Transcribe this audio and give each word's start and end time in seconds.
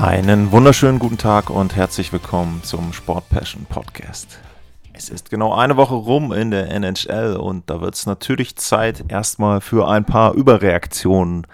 Einen 0.00 0.52
wunderschönen 0.52 1.00
guten 1.00 1.18
Tag 1.18 1.50
und 1.50 1.74
herzlich 1.74 2.12
willkommen 2.12 2.62
zum 2.62 2.92
Sport 2.92 3.28
Passion 3.30 3.66
Podcast. 3.68 4.38
Es 4.92 5.08
ist 5.08 5.28
genau 5.28 5.52
eine 5.52 5.76
Woche 5.76 5.96
rum 5.96 6.32
in 6.32 6.52
der 6.52 6.70
NHL 6.70 7.34
und 7.34 7.68
da 7.68 7.80
wird 7.80 7.96
es 7.96 8.06
natürlich 8.06 8.54
Zeit 8.54 9.06
erstmal 9.08 9.60
für 9.60 9.88
ein 9.88 10.04
paar 10.04 10.34
Überreaktionen. 10.34 11.48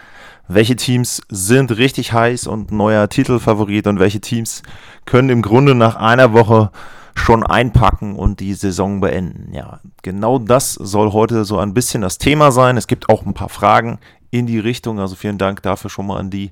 Welche 0.47 0.77
Teams 0.77 1.23
sind 1.31 1.75
richtig 1.79 2.13
heiß 2.13 2.47
und 2.47 2.71
neuer 2.71 3.09
Titelfavorit 3.09 3.87
und 3.87 3.99
welche 3.99 4.21
Teams 4.21 4.63
können 5.07 5.31
im 5.31 5.41
Grunde 5.41 5.75
nach 5.75 5.97
einer 5.97 6.35
Woche 6.35 6.71
schon 7.15 7.45
einpacken 7.45 8.15
und 8.15 8.41
die 8.41 8.53
Saison 8.53 9.01
beenden? 9.01 9.55
Ja, 9.55 9.81
genau 10.03 10.39
das 10.39 10.75
soll 10.75 11.13
heute 11.13 11.47
so 11.47 11.59
ein 11.59 11.73
bisschen 11.73 12.03
das 12.03 12.19
Thema 12.19 12.53
sein. 12.53 12.77
Es 12.77 12.89
gibt 12.89 13.09
auch 13.09 13.25
ein 13.25 13.33
paar 13.33 13.49
Fragen 13.49 14.01
in 14.31 14.47
die 14.47 14.59
Richtung, 14.59 15.01
also 15.01 15.15
vielen 15.15 15.39
Dank 15.39 15.63
dafür 15.63 15.89
schon 15.89 16.09
mal 16.09 16.19
an 16.19 16.29
die, 16.29 16.51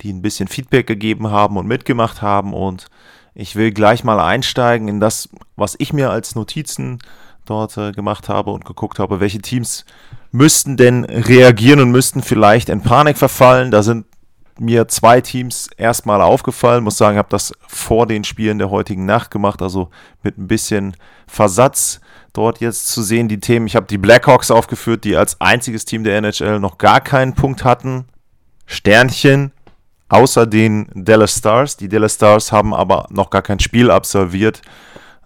die 0.00 0.12
ein 0.12 0.22
bisschen 0.22 0.48
Feedback 0.48 0.86
gegeben 0.86 1.30
haben 1.30 1.56
und 1.56 1.66
mitgemacht 1.66 2.22
haben. 2.22 2.54
Und 2.54 2.86
ich 3.34 3.56
will 3.56 3.72
gleich 3.72 4.04
mal 4.04 4.20
einsteigen 4.20 4.88
in 4.88 5.00
das, 5.00 5.28
was 5.56 5.76
ich 5.78 5.92
mir 5.92 6.10
als 6.10 6.34
Notizen 6.34 6.98
dort 7.46 7.76
äh, 7.76 7.92
gemacht 7.92 8.28
habe 8.28 8.50
und 8.50 8.64
geguckt 8.64 8.98
habe, 8.98 9.20
welche 9.20 9.40
Teams 9.40 9.84
müssten 10.30 10.76
denn 10.76 11.04
reagieren 11.04 11.80
und 11.80 11.90
müssten 11.90 12.22
vielleicht 12.22 12.68
in 12.68 12.82
Panik 12.82 13.16
verfallen. 13.16 13.70
Da 13.70 13.82
sind 13.82 14.06
mir 14.58 14.88
zwei 14.88 15.20
Teams 15.20 15.70
erstmal 15.76 16.20
aufgefallen. 16.20 16.84
Muss 16.84 16.98
sagen, 16.98 17.16
ich 17.16 17.18
habe 17.18 17.28
das 17.30 17.52
vor 17.66 18.06
den 18.06 18.24
Spielen 18.24 18.58
der 18.58 18.70
heutigen 18.70 19.06
Nacht 19.06 19.30
gemacht, 19.30 19.62
also 19.62 19.90
mit 20.22 20.36
ein 20.38 20.48
bisschen 20.48 20.96
Versatz 21.26 22.00
dort 22.32 22.60
jetzt 22.60 22.88
zu 22.88 23.02
sehen, 23.02 23.28
die 23.28 23.40
Themen. 23.40 23.66
Ich 23.66 23.76
habe 23.76 23.86
die 23.86 23.98
Blackhawks 23.98 24.50
aufgeführt, 24.50 25.04
die 25.04 25.16
als 25.16 25.40
einziges 25.40 25.84
Team 25.84 26.04
der 26.04 26.18
NHL 26.18 26.60
noch 26.60 26.78
gar 26.78 27.00
keinen 27.00 27.34
Punkt 27.34 27.64
hatten. 27.64 28.06
Sternchen, 28.66 29.52
außer 30.08 30.46
den 30.46 30.88
Dallas 30.94 31.36
Stars. 31.36 31.76
Die 31.76 31.88
Dallas 31.88 32.14
Stars 32.14 32.52
haben 32.52 32.74
aber 32.74 33.06
noch 33.10 33.30
gar 33.30 33.42
kein 33.42 33.60
Spiel 33.60 33.90
absolviert. 33.90 34.62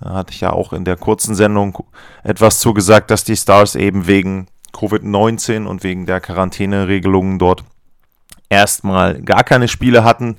Da 0.00 0.14
hatte 0.14 0.32
ich 0.32 0.40
ja 0.40 0.52
auch 0.52 0.72
in 0.72 0.84
der 0.84 0.96
kurzen 0.96 1.34
Sendung 1.34 1.84
etwas 2.24 2.58
zugesagt, 2.58 3.10
dass 3.10 3.24
die 3.24 3.36
Stars 3.36 3.76
eben 3.76 4.06
wegen 4.06 4.48
Covid-19 4.72 5.66
und 5.66 5.84
wegen 5.84 6.06
der 6.06 6.20
Quarantäneregelungen 6.20 7.38
dort 7.38 7.62
erstmal 8.48 9.22
gar 9.22 9.44
keine 9.44 9.68
Spiele 9.68 10.02
hatten. 10.04 10.38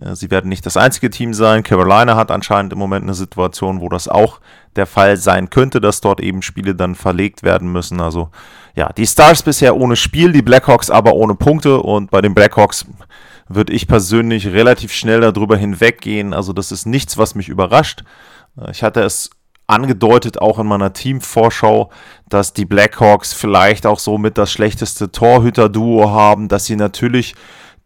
Äh, 0.00 0.14
Sie 0.14 0.30
werden 0.30 0.48
nicht 0.48 0.66
das 0.66 0.76
einzige 0.76 1.10
Team 1.10 1.34
sein. 1.34 1.62
Carolina 1.62 2.16
hat 2.16 2.30
anscheinend 2.30 2.72
im 2.72 2.78
Moment 2.78 3.04
eine 3.04 3.14
Situation, 3.14 3.80
wo 3.80 3.88
das 3.88 4.08
auch 4.08 4.40
der 4.76 4.86
Fall 4.86 5.16
sein 5.16 5.50
könnte, 5.50 5.80
dass 5.80 6.00
dort 6.00 6.20
eben 6.20 6.42
Spiele 6.42 6.74
dann 6.74 6.94
verlegt 6.94 7.42
werden 7.42 7.72
müssen. 7.72 8.00
Also 8.00 8.30
ja, 8.74 8.92
die 8.92 9.06
Stars 9.06 9.42
bisher 9.42 9.76
ohne 9.76 9.96
Spiel, 9.96 10.32
die 10.32 10.42
Blackhawks 10.42 10.90
aber 10.90 11.14
ohne 11.14 11.34
Punkte 11.34 11.80
und 11.80 12.10
bei 12.10 12.20
den 12.20 12.34
Blackhawks 12.34 12.86
würde 13.48 13.72
ich 13.72 13.88
persönlich 13.88 14.46
relativ 14.48 14.92
schnell 14.92 15.20
darüber 15.20 15.56
hinweggehen. 15.56 16.34
Also 16.34 16.52
das 16.52 16.72
ist 16.72 16.86
nichts, 16.86 17.18
was 17.18 17.34
mich 17.34 17.48
überrascht. 17.48 18.04
Äh, 18.60 18.70
Ich 18.70 18.82
hatte 18.82 19.02
es 19.02 19.30
angedeutet, 19.66 20.40
auch 20.40 20.58
in 20.58 20.66
meiner 20.66 20.92
Teamvorschau, 20.92 21.90
dass 22.28 22.54
die 22.54 22.64
Blackhawks 22.64 23.34
vielleicht 23.34 23.86
auch 23.86 23.98
so 23.98 24.16
mit 24.18 24.38
das 24.38 24.50
schlechteste 24.50 25.12
Torhüter-Duo 25.12 26.10
haben, 26.10 26.48
dass 26.48 26.64
sie 26.64 26.76
natürlich 26.76 27.34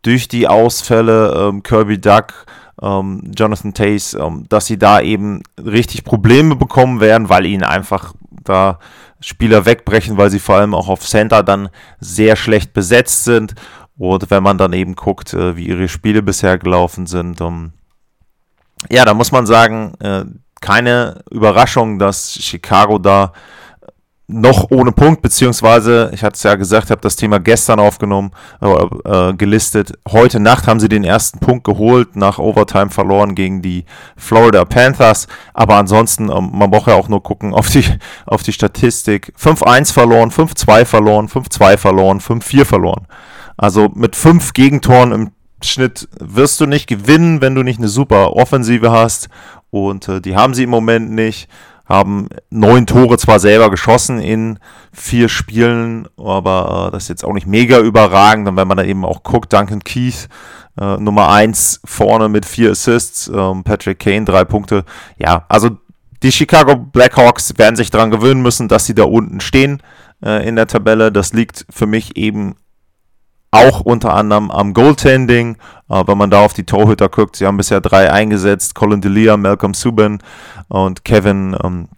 durch 0.03 0.29
die 0.29 0.49
Ausfälle 0.49 1.35
ähm, 1.37 1.63
Kirby 1.63 2.01
Duck, 2.01 2.47
ähm, 2.81 3.33
Jonathan 3.37 3.75
Tays, 3.75 4.15
ähm, 4.15 4.47
dass 4.49 4.67
sie 4.67 4.79
da 4.79 5.01
eben 5.01 5.43
richtig 5.59 6.05
Probleme 6.05 6.57
bekommen 6.57 7.01
werden, 7.01 7.29
weil 7.29 7.47
ihnen 7.47 7.65
einfach 7.65 8.15
da 8.45 8.79
Spieler 9.21 9.67
wegbrechen, 9.67 10.17
weil 10.17 10.31
sie 10.31 10.41
vor 10.41 10.57
allem 10.57 10.75
auch 10.75 10.89
auf 10.89 11.01
Center 11.07 11.43
dann 11.43 11.69
sehr 12.01 12.37
schlecht 12.37 12.73
besetzt 12.73 13.25
sind. 13.25 13.55
Und 14.03 14.33
wenn 14.33 14.43
man 14.43 14.59
dann 14.59 14.73
eben 14.73 14.97
guckt, 14.97 15.33
äh, 15.33 15.57
wie 15.57 15.69
ihre 15.69 15.87
Spiele 15.87 16.23
bisher 16.23 16.59
gelaufen 16.59 17.07
sind, 17.07 17.41
ähm, 17.41 17.71
ja, 18.91 19.05
da 19.05 19.15
muss 19.15 19.31
man 19.31 19.47
sagen, 19.47 19.95
äh, 20.01 20.25
keine 20.61 21.23
Überraschung, 21.31 22.01
dass 22.01 22.33
Chicago 22.33 22.99
da 22.99 23.33
noch 24.27 24.73
ohne 24.73 24.91
Punkt, 24.91 25.23
beziehungsweise, 25.23 26.11
ich 26.13 26.25
hatte 26.25 26.35
es 26.35 26.43
ja 26.43 26.57
gesagt, 26.57 26.91
habe 26.91 27.01
das 27.01 27.15
Thema 27.15 27.39
gestern 27.39 27.79
aufgenommen, 27.79 28.33
äh, 28.61 28.69
äh, 29.05 29.35
gelistet. 29.35 29.93
Heute 30.11 30.41
Nacht 30.41 30.67
haben 30.67 30.81
sie 30.81 30.89
den 30.89 31.05
ersten 31.05 31.39
Punkt 31.39 31.63
geholt, 31.63 32.17
nach 32.17 32.41
Overtime 32.41 32.91
verloren 32.91 33.37
gegen 33.37 33.63
die 33.63 33.85
Florida 34.17 34.65
Panthers. 34.65 35.29
Aber 35.55 35.77
ansonsten, 35.77 36.29
ähm, 36.29 36.51
man 36.53 36.73
braucht 36.73 36.89
ja 36.89 36.95
auch 36.95 37.09
nur 37.09 37.23
gucken 37.23 37.55
auf 37.55 37.71
die, 37.71 37.85
auf 38.27 38.43
die 38.43 38.53
Statistik. 38.53 39.33
5-1 39.39 39.93
verloren, 39.93 40.33
5-2 40.33 40.87
verloren, 40.87 41.29
5-2 41.29 41.77
verloren, 41.77 42.19
5-4 42.19 42.65
verloren. 42.65 43.07
Also 43.63 43.89
mit 43.95 44.17
fünf 44.17 44.55
Gegentoren 44.55 45.13
im 45.13 45.31
Schnitt 45.63 46.09
wirst 46.19 46.61
du 46.61 46.67
nicht 46.67 46.89
gewinnen, 46.89 47.41
wenn 47.41 47.55
du 47.55 47.63
nicht 47.63 47.79
eine 47.79 47.87
super 47.87 48.33
Offensive 48.33 48.91
hast. 48.91 49.29
Und 49.71 50.09
äh, 50.09 50.21
die 50.21 50.35
haben 50.35 50.53
sie 50.53 50.65
im 50.65 50.71
Moment 50.71 51.13
nicht. 51.13 51.49
Haben 51.87 52.29
neun 52.51 52.87
Tore 52.87 53.19
zwar 53.19 53.39
selber 53.39 53.71
geschossen 53.71 54.19
in 54.19 54.59
vier 54.93 55.29
Spielen, 55.29 56.09
aber 56.17 56.89
äh, 56.89 56.91
das 56.91 57.05
ist 57.05 57.09
jetzt 57.11 57.25
auch 57.25 57.35
nicht 57.35 57.47
mega 57.47 57.79
überragend. 57.79 58.49
Und 58.49 58.57
wenn 58.57 58.67
man 58.67 58.79
da 58.79 58.83
eben 58.83 59.05
auch 59.05 59.23
guckt, 59.23 59.53
Duncan 59.53 59.85
Keith, 59.85 60.29
äh, 60.81 60.97
Nummer 60.97 61.29
eins 61.31 61.81
vorne 61.85 62.29
mit 62.29 62.45
vier 62.45 62.73
Assists, 62.73 63.31
ähm, 63.33 63.63
Patrick 63.63 64.01
Kane 64.01 64.25
drei 64.25 64.45
Punkte. 64.45 64.85
Ja, 65.19 65.45
also 65.49 65.71
die 66.25 66.33
Chicago 66.33 66.75
Blackhawks 66.75 67.57
werden 67.59 67.77
sich 67.77 67.91
daran 67.91 68.11
gewöhnen 68.11 68.43
müssen, 68.43 68.67
dass 68.67 68.87
sie 68.87 68.95
da 68.97 69.05
unten 69.05 69.39
stehen 69.39 69.81
äh, 70.25 70.49
in 70.49 70.57
der 70.57 70.67
Tabelle. 70.67 71.13
Das 71.13 71.33
liegt 71.33 71.65
für 71.71 71.87
mich 71.87 72.17
eben 72.17 72.57
auch 73.53 73.81
unter 73.83 74.15
anderem 74.15 74.51
am 74.51 74.75
Goaltending. 74.75 75.57
Äh, 75.89 76.03
wenn 76.07 76.19
man 76.19 76.31
da 76.31 76.45
auf 76.45 76.55
die 76.55 76.65
Torhüter 76.65 77.09
guckt, 77.09 77.37
sie 77.37 77.47
haben 77.47 77.57
bisher 77.57 77.81
drei 77.81 78.11
eingesetzt: 78.11 78.75
Colin 78.75 79.01
Delia, 79.01 79.37
Malcolm 79.37 79.75
Subban 79.75 80.19
und 80.69 81.05
Kevin 81.05 81.57
ähm, 81.63 81.89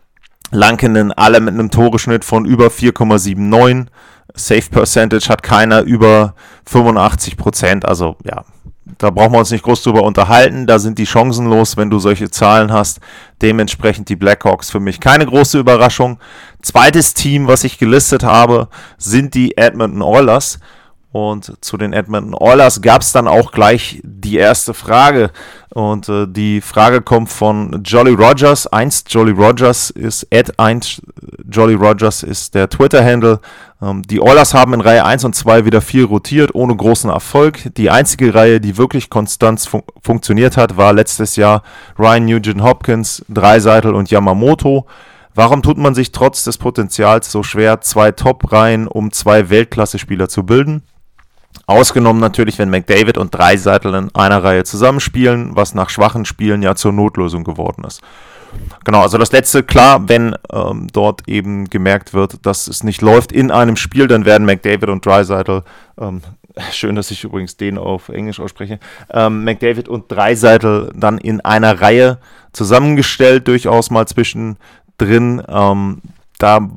Lankinen, 0.51 1.13
alle 1.13 1.41
mit 1.41 1.55
einem 1.55 1.71
Toreschnitt 1.71 2.25
von 2.25 2.45
über 2.45 2.67
4,79. 2.67 3.87
Safe 4.35 4.69
Percentage 4.71 5.29
hat 5.29 5.43
keiner 5.43 5.83
über 5.83 6.35
85 6.67 7.37
Prozent. 7.37 7.85
Also 7.85 8.17
ja, 8.25 8.45
da 8.99 9.11
brauchen 9.11 9.33
wir 9.33 9.39
uns 9.39 9.51
nicht 9.51 9.65
groß 9.65 9.83
drüber 9.83 10.03
unterhalten. 10.03 10.67
Da 10.67 10.79
sind 10.79 10.99
die 10.99 11.05
Chancen 11.05 11.47
los, 11.47 11.77
wenn 11.77 11.91
du 11.91 11.99
solche 11.99 12.31
Zahlen 12.31 12.73
hast. 12.73 13.01
Dementsprechend 13.43 14.09
die 14.09 14.17
Blackhawks 14.17 14.71
für 14.71 14.81
mich 14.81 15.01
keine 15.01 15.27
große 15.27 15.59
Überraschung. 15.59 16.19
Zweites 16.63 17.15
Team, 17.15 17.47
was 17.47 17.65
ich 17.65 17.79
gelistet 17.79 18.25
habe, 18.25 18.69
sind 18.99 19.35
die 19.35 19.57
Edmonton 19.57 20.03
Oilers. 20.03 20.59
Und 21.15 21.53
zu 21.61 21.77
den 21.77 21.93
Edmonton 21.93 22.35
Oilers 22.35 22.83
gab 22.83 23.03
es 23.03 23.13
dann 23.13 23.29
auch 23.29 23.53
gleich 23.53 24.01
die 24.03 24.37
erste 24.37 24.75
Frage. 24.75 25.31
Und 25.73 26.09
äh, 26.09 26.27
die 26.27 26.61
Frage 26.61 27.03
kommt 27.03 27.29
von 27.29 27.85
Jolly 27.85 28.15
Rogers. 28.15 28.67
Einst 28.67 29.15
Jolly 29.15 29.31
Rogers 29.31 29.91
ist, 29.91 30.27
at 30.35 30.59
1 30.59 31.03
Jolly 31.49 31.75
Rogers 31.75 32.25
ist 32.25 32.57
der 32.57 32.69
Twitter-Handle. 32.69 33.39
Ähm, 33.81 34.03
die 34.03 34.21
Oilers 34.21 34.55
haben 34.55 34.75
in 34.75 34.81
Reihe 34.81 35.05
1 35.05 35.23
und 35.23 35.37
2 35.37 35.65
wieder 35.65 35.81
viel 35.81 36.03
rotiert, 36.03 36.53
ohne 36.53 36.75
großen 36.75 37.11
Erfolg. 37.11 37.73
Die 37.77 37.91
einzige 37.91 38.35
Reihe, 38.35 38.61
die 38.61 38.77
wirklich 38.77 39.09
konstant 39.09 39.61
fun 39.61 39.85
funktioniert 40.03 40.57
hat, 40.57 40.77
war 40.77 40.93
letztes 40.93 41.37
Jahr 41.37 41.63
Ryan 41.97 42.25
Nugent 42.25 42.61
Hopkins, 42.61 43.25
Dreiseitel 43.29 43.95
und 43.95 44.11
Yamamoto. 44.11 44.87
Warum 45.33 45.63
tut 45.63 45.79
man 45.79 45.95
sich 45.95 46.11
trotz 46.11 46.43
des 46.43 46.59
Potenzials 46.59 47.31
so 47.31 47.45
schwer, 47.45 47.81
zwei 47.83 48.11
Top-Reihen 48.11 48.89
um 48.89 49.13
zwei 49.13 49.49
Weltklasse-Spieler 49.49 50.29
zu 50.29 50.45
bilden? 50.45 50.83
Ausgenommen 51.67 52.21
natürlich, 52.21 52.59
wenn 52.59 52.71
McDavid 52.71 53.17
und 53.19 53.35
Dreiseitel 53.35 53.95
in 53.95 54.15
einer 54.15 54.43
Reihe 54.43 54.65
zusammenspielen, 54.65 55.57
was 55.57 55.75
nach 55.75 55.91
schwachen 55.91 56.25
Spielen 56.25 56.63
ja 56.63 56.75
zur 56.75 56.93
Notlösung 56.93 57.45
geworden 57.45 57.85
ist. 57.85 58.03
Genau, 58.85 59.01
also 59.01 59.19
das 59.19 59.33
letzte, 59.33 59.63
klar, 59.63 60.09
wenn 60.09 60.37
ähm, 60.53 60.89
dort 60.93 61.29
eben 61.29 61.69
gemerkt 61.71 62.15
wird, 62.15 62.45
dass 62.47 62.69
es 62.69 62.85
nicht 62.85 63.03
läuft 63.03 63.33
in 63.33 63.51
einem 63.51 63.77
Spiel, 63.77 64.07
dann 64.07 64.25
werden 64.25 64.47
McDavid 64.47 64.91
und 64.91 65.05
Dreiseitel, 65.05 65.63
ähm, 65.99 66.21
schön, 66.73 66.95
dass 66.95 67.11
ich 67.11 67.25
übrigens 67.25 67.57
den 67.57 67.79
auf 67.79 68.11
Englisch 68.11 68.41
ausspreche, 68.41 68.79
ähm, 69.11 69.45
McDavid 69.45 69.89
und 69.89 70.11
Dreiseitel 70.11 70.93
dann 70.95 71.19
in 71.19 71.41
einer 71.41 71.81
Reihe 71.81 72.19
zusammengestellt, 72.53 73.49
durchaus 73.49 73.91
mal 73.91 74.07
zwischendrin. 74.07 75.43
Ähm, 75.49 76.03
da 76.39 76.69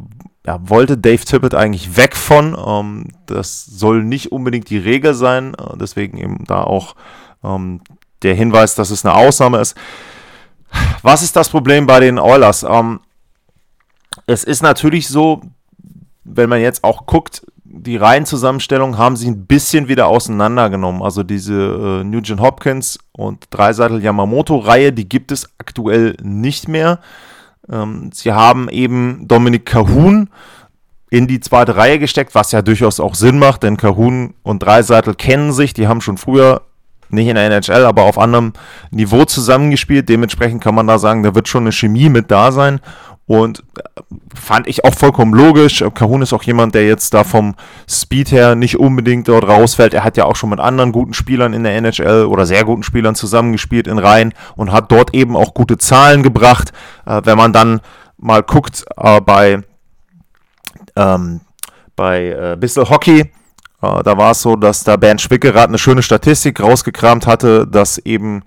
ja, 0.48 0.62
wollte 0.64 0.98
Dave 0.98 1.26
Tippett 1.26 1.54
eigentlich 1.54 1.98
weg 1.98 2.16
von. 2.16 2.58
Ähm, 2.58 3.10
das 3.26 3.66
soll 3.66 4.02
nicht 4.02 4.32
unbedingt 4.32 4.70
die 4.70 4.78
Regel 4.78 5.14
sein. 5.14 5.54
Äh, 5.56 5.78
deswegen 5.78 6.18
eben 6.18 6.46
da 6.46 6.64
auch 6.64 6.96
ähm, 7.44 7.82
der 8.24 8.34
Hinweis, 8.34 8.74
dass 8.74 8.90
es 8.90 9.06
eine 9.06 9.14
Ausnahme 9.14 9.60
ist. 9.60 9.76
Was 11.02 11.22
ist 11.22 11.36
das 11.36 11.50
Problem 11.50 11.86
bei 11.86 12.00
den 12.00 12.18
Oilers? 12.18 12.64
Ähm, 12.64 13.02
es 14.26 14.46
ist 14.46 14.62
natürlich 14.62 15.10
so, 15.10 15.42
wenn 16.24 16.50
man 16.50 16.62
jetzt 16.62 16.86
auch 16.86 17.06
guckt, 17.06 17.46
die 17.66 17.98
Reihenzusammenstellung 17.98 18.98
haben 18.98 19.18
sie 19.18 19.28
ein 19.28 19.48
bisschen 19.48 19.90
wieder 19.90 20.08
auseinandergenommen. 20.08 21.02
Also 21.02 21.24
diese 21.24 21.54
äh, 21.54 22.04
Nugent 22.06 22.40
Hopkins 22.40 22.98
und 23.12 23.46
Dreiseitel 23.50 24.02
Yamamoto-Reihe, 24.02 24.94
die 24.94 25.10
gibt 25.10 25.34
es 25.34 25.50
aktuell 25.58 26.16
nicht 26.22 26.70
mehr. 26.70 27.00
Ähm, 27.72 28.12
sie 28.14 28.32
haben 28.32 28.70
eben 28.70 29.28
Dominik 29.28 29.66
Cahun 29.66 30.30
in 31.10 31.28
die 31.28 31.40
zweite 31.40 31.76
Reihe 31.76 32.00
gesteckt, 32.00 32.36
was 32.36 32.52
ja 32.52 32.62
durchaus 32.62 33.00
auch 33.00 33.16
Sinn 33.16 33.40
macht, 33.40 33.64
denn 33.64 33.78
Cahun 33.78 34.34
und 34.44 34.64
Dreiseitel 34.64 35.16
kennen 35.16 35.54
sich, 35.54 35.74
die 35.74 35.88
haben 35.88 36.02
schon 36.02 36.18
früher 36.18 36.62
nicht 37.10 37.28
in 37.28 37.36
der 37.36 37.46
NHL, 37.46 37.86
aber 37.86 38.04
auf 38.04 38.18
anderem 38.18 38.54
Niveau 38.92 39.24
zusammengespielt. 39.24 40.10
Dementsprechend 40.10 40.62
kann 40.62 40.76
man 40.76 40.88
da 40.88 41.00
sagen, 41.00 41.24
da 41.24 41.36
wird 41.36 41.48
schon 41.48 41.64
eine 41.64 41.72
Chemie 41.72 42.10
mit 42.10 42.32
da 42.32 42.52
sein. 42.52 42.82
Und 43.28 43.60
äh, 43.78 44.02
fand 44.34 44.68
ich 44.68 44.86
auch 44.86 44.94
vollkommen 44.94 45.34
logisch. 45.34 45.84
Kahun 45.94 46.22
ist 46.22 46.34
auch 46.34 46.44
jemand, 46.44 46.74
der 46.74 46.88
jetzt 46.88 47.14
da 47.14 47.26
vom 47.26 47.56
Speed 47.88 48.32
her 48.32 48.56
nicht 48.56 48.80
unbedingt 48.80 49.28
dort 49.28 49.48
rausfällt. 49.48 49.94
Er 49.94 50.06
hat 50.06 50.16
ja 50.16 50.24
auch 50.26 50.38
schon 50.38 50.50
mit 50.50 50.60
anderen 50.60 50.94
guten 50.94 51.14
Spielern 51.14 51.54
in 51.54 51.64
der 51.64 51.76
NHL 51.76 52.26
oder 52.26 52.46
sehr 52.46 52.64
guten 52.64 52.84
Spielern 52.84 53.16
zusammengespielt 53.16 53.88
in 53.88 54.00
Reihen 54.00 54.34
und 54.56 54.72
hat 54.72 54.92
dort 54.92 55.14
eben 55.14 55.36
auch 55.36 55.54
gute 55.54 55.78
Zahlen 55.78 56.24
gebracht. 56.24 56.72
Äh, 57.06 57.22
wenn 57.26 57.38
man 57.38 57.52
dann 57.52 57.82
mal 58.18 58.44
guckt 58.44 58.86
äh, 58.96 59.20
bei, 59.20 59.62
ähm, 60.96 61.42
bei 61.98 62.28
äh, 62.28 62.58
Bissell 62.58 62.90
Hockey, 62.90 63.20
äh, 63.82 64.04
da 64.04 64.18
war 64.18 64.32
es 64.32 64.42
so, 64.42 64.56
dass 64.56 64.86
da 64.86 64.96
Bernd 64.96 65.22
Schwickerath 65.22 65.68
eine 65.68 65.78
schöne 65.78 66.02
Statistik 66.02 66.62
rausgekramt 66.62 67.28
hatte, 67.28 67.68
dass 67.68 67.98
eben 67.98 68.40
äh, 68.40 68.44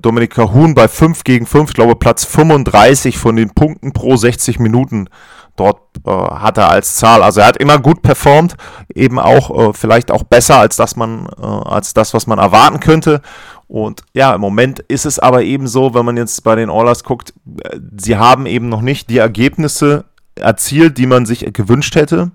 Dominik 0.00 0.34
Cahun 0.34 0.74
bei 0.74 0.88
5 0.88 1.24
gegen 1.24 1.46
5, 1.46 1.70
ich 1.70 1.74
glaube 1.74 1.96
Platz 1.96 2.24
35 2.24 3.18
von 3.18 3.36
den 3.36 3.50
Punkten 3.50 3.92
pro 3.92 4.16
60 4.16 4.58
Minuten 4.58 5.08
dort 5.56 5.80
äh, 6.06 6.10
hat 6.10 6.58
er 6.58 6.70
als 6.70 6.96
Zahl. 6.96 7.22
Also 7.22 7.40
er 7.40 7.48
hat 7.48 7.56
immer 7.56 7.78
gut 7.78 8.02
performt, 8.02 8.56
eben 8.94 9.18
auch 9.18 9.70
äh, 9.70 9.72
vielleicht 9.72 10.10
auch 10.10 10.22
besser 10.22 10.58
als 10.58 10.76
das 10.76 10.96
man 10.96 11.28
äh, 11.40 11.44
als 11.44 11.94
das, 11.94 12.14
was 12.14 12.26
man 12.26 12.38
erwarten 12.38 12.80
könnte. 12.80 13.20
Und 13.68 14.02
ja, 14.14 14.34
im 14.34 14.40
Moment 14.40 14.80
ist 14.80 15.06
es 15.06 15.18
aber 15.18 15.42
eben 15.42 15.66
so, 15.66 15.94
wenn 15.94 16.04
man 16.04 16.16
jetzt 16.16 16.44
bei 16.44 16.54
den 16.54 16.70
Oilers 16.70 17.02
guckt, 17.02 17.34
äh, 17.64 17.78
sie 17.96 18.16
haben 18.16 18.46
eben 18.46 18.68
noch 18.68 18.82
nicht 18.82 19.10
die 19.10 19.18
Ergebnisse 19.18 20.04
erzielt, 20.36 20.98
die 20.98 21.06
man 21.06 21.26
sich 21.26 21.52
gewünscht 21.52 21.96
hätte. 21.96 22.30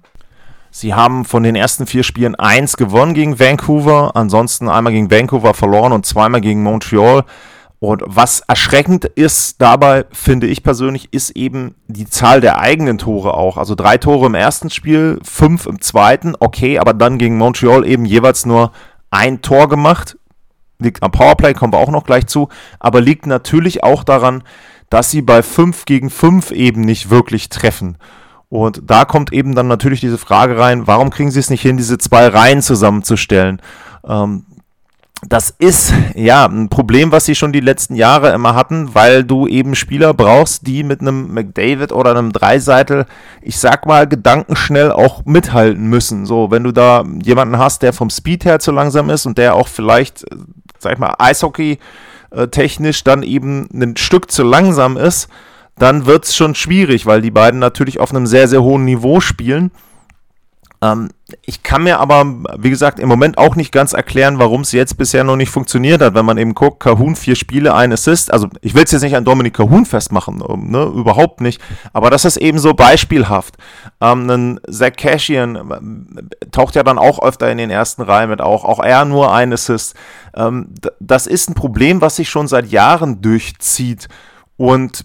Sie 0.74 0.94
haben 0.94 1.26
von 1.26 1.44
den 1.44 1.58
ersten 1.58 1.86
vier 1.86 2.04
Spielen 2.04 2.34
eins 2.36 2.78
gewonnen 2.78 3.14
gegen 3.14 3.40
Vancouver, 3.40 4.16
ansonsten 4.16 4.70
einmal 4.70 4.94
gegen 4.94 5.12
Vancouver 5.12 5.54
verloren 5.54 5.92
und 5.92 6.06
zweimal 6.06 6.40
gegen 6.40 6.64
Montreal. 6.64 7.26
Und 7.80 8.04
was 8.06 8.40
erschreckend 8.48 9.04
ist 9.04 9.62
dabei, 9.62 10.06
finde 10.12 10.48
ich 10.48 10.64
persönlich, 10.64 11.10
ist 11.12 11.32
eben 11.32 11.76
die 11.88 12.06
Zahl 12.06 12.40
der 12.40 12.60
eigenen 12.60 12.98
Tore 12.98 13.34
auch. 13.34 13.58
Also 13.58 13.76
drei 13.76 13.98
Tore 13.98 14.28
im 14.28 14.36
ersten 14.36 14.70
Spiel, 14.70 15.20
fünf 15.24 15.66
im 15.66 15.82
zweiten, 15.82 16.36
okay, 16.40 16.80
aber 16.80 16.94
dann 16.94 17.18
gegen 17.18 17.38
Montreal 17.38 17.86
eben 17.86 18.06
jeweils 18.06 18.46
nur 18.46 18.72
ein 19.10 19.42
Tor 19.42 19.68
gemacht. 19.68 20.18
Liegt 20.80 21.04
am 21.04 21.12
Powerplay, 21.12 21.54
kommen 21.54 21.74
wir 21.74 21.80
auch 21.80 21.92
noch 21.92 22.06
gleich 22.06 22.28
zu, 22.28 22.48
aber 22.80 23.02
liegt 23.02 23.26
natürlich 23.26 23.84
auch 23.84 24.06
daran, 24.06 24.44
dass 24.90 25.12
sie 25.12 25.22
bei 25.22 25.44
fünf 25.44 25.84
gegen 25.86 26.10
fünf 26.10 26.52
eben 26.52 26.82
nicht 26.82 27.10
wirklich 27.10 27.50
treffen. 27.50 27.98
Und 28.52 28.82
da 28.86 29.06
kommt 29.06 29.32
eben 29.32 29.56
dann 29.56 29.70
natürlich 29.70 30.02
diese 30.02 30.18
Frage 30.18 30.60
rein, 30.60 30.86
warum 30.86 31.10
kriegen 31.10 31.32
sie 31.32 31.40
es 31.40 31.50
nicht 31.50 31.62
hin, 31.62 31.78
diese 31.78 31.98
zwei 31.98 32.28
Reihen 32.28 32.62
zusammenzustellen? 32.62 33.62
Ähm, 34.06 34.44
das 35.26 35.52
ist 35.58 35.94
ja 36.16 36.48
ein 36.48 36.68
Problem, 36.68 37.14
was 37.14 37.26
sie 37.26 37.36
schon 37.36 37.54
die 37.54 37.62
letzten 37.62 37.96
Jahre 37.96 38.34
immer 38.34 38.54
hatten, 38.54 38.94
weil 38.94 39.24
du 39.24 39.48
eben 39.48 39.74
Spieler 39.74 40.14
brauchst, 40.14 40.68
die 40.68 40.84
mit 40.84 41.00
einem 41.00 41.34
McDavid 41.34 41.94
oder 41.94 42.12
einem 42.12 42.34
Dreiseitel, 42.34 43.06
ich 43.42 43.58
sag 43.58 43.86
mal, 43.86 44.06
gedankenschnell 44.06 44.92
auch 44.92 45.24
mithalten 45.24 45.86
müssen. 45.88 46.26
So, 46.26 46.52
wenn 46.52 46.66
du 46.66 46.74
da 46.74 47.06
jemanden 47.24 47.58
hast, 47.58 47.84
der 47.84 47.94
vom 47.94 48.10
Speed 48.10 48.44
her 48.44 48.60
zu 48.60 48.74
langsam 48.74 49.10
ist 49.10 49.26
und 49.26 49.38
der 49.38 49.56
auch 49.56 49.70
vielleicht, 49.70 50.26
sag 50.78 50.92
ich 50.92 51.00
mal, 51.00 51.16
Eishockey 51.20 51.80
äh, 52.32 52.48
technisch 52.50 53.06
dann 53.06 53.24
eben 53.24 53.70
ein 53.74 53.96
Stück 53.96 54.30
zu 54.30 54.44
langsam 54.44 54.98
ist, 54.98 55.30
dann 55.82 56.06
wird 56.06 56.26
es 56.26 56.36
schon 56.36 56.54
schwierig, 56.54 57.08
weil 57.08 57.22
die 57.22 57.32
beiden 57.32 57.60
natürlich 57.60 58.00
auf 58.00 58.12
einem 58.12 58.28
sehr, 58.28 58.48
sehr 58.48 58.62
hohen 58.62 58.86
Niveau 58.86 59.20
spielen. 59.20 59.72
Ähm, 60.84 61.10
ich 61.44 61.64
kann 61.64 61.84
mir 61.84 62.00
aber, 62.00 62.24
wie 62.60 62.70
gesagt, 62.70 63.00
im 63.00 63.10
Moment 63.10 63.40
auch 63.40 63.56
nicht 63.56 63.72
ganz 63.72 63.94
erklären, 63.94 64.38
warum 64.38 64.62
es 64.62 64.74
jetzt 64.74 64.98
bisher 64.98 65.24
noch 65.24 65.38
nicht 65.38 65.50
funktioniert 65.50 66.02
hat. 66.02 66.14
Wenn 66.14 66.26
man 66.26 66.38
eben 66.38 66.54
guckt, 66.54 66.82
Kahun 66.82 67.16
vier 67.16 67.36
Spiele, 67.36 67.74
ein 67.74 67.92
Assist. 67.92 68.32
Also 68.32 68.48
ich 68.62 68.76
will 68.76 68.84
es 68.84 68.92
jetzt 68.92 69.02
nicht 69.02 69.16
an 69.16 69.26
Dominik 69.26 69.56
Kahun 69.56 69.88
festmachen, 69.88 70.44
ne? 70.70 70.84
überhaupt 70.84 71.42
nicht. 71.42 71.60
Aber 71.94 72.12
das 72.12 72.26
ist 72.26 72.38
eben 72.38 72.60
so 72.60 72.76
beispielhaft. 72.76 73.58
Ähm, 74.02 74.30
ein 74.30 74.60
Zach 74.70 74.96
Cashian 74.96 75.56
äh, 75.56 76.50
taucht 76.52 76.76
ja 76.76 76.84
dann 76.84 77.00
auch 77.00 77.24
öfter 77.24 77.52
in 77.52 77.58
den 77.58 77.72
ersten 77.72 78.04
Reihen 78.04 78.30
mit 78.30 78.42
auch. 78.42 78.66
Auch 78.66 78.80
er 78.80 79.06
nur 79.06 79.34
ein 79.34 79.52
Assist. 79.52 79.96
Ähm, 80.36 80.76
das 81.00 81.26
ist 81.26 81.50
ein 81.50 81.56
Problem, 81.56 82.02
was 82.02 82.18
sich 82.18 82.30
schon 82.30 82.48
seit 82.48 82.68
Jahren 82.68 83.22
durchzieht. 83.22 84.10
Und 84.58 85.04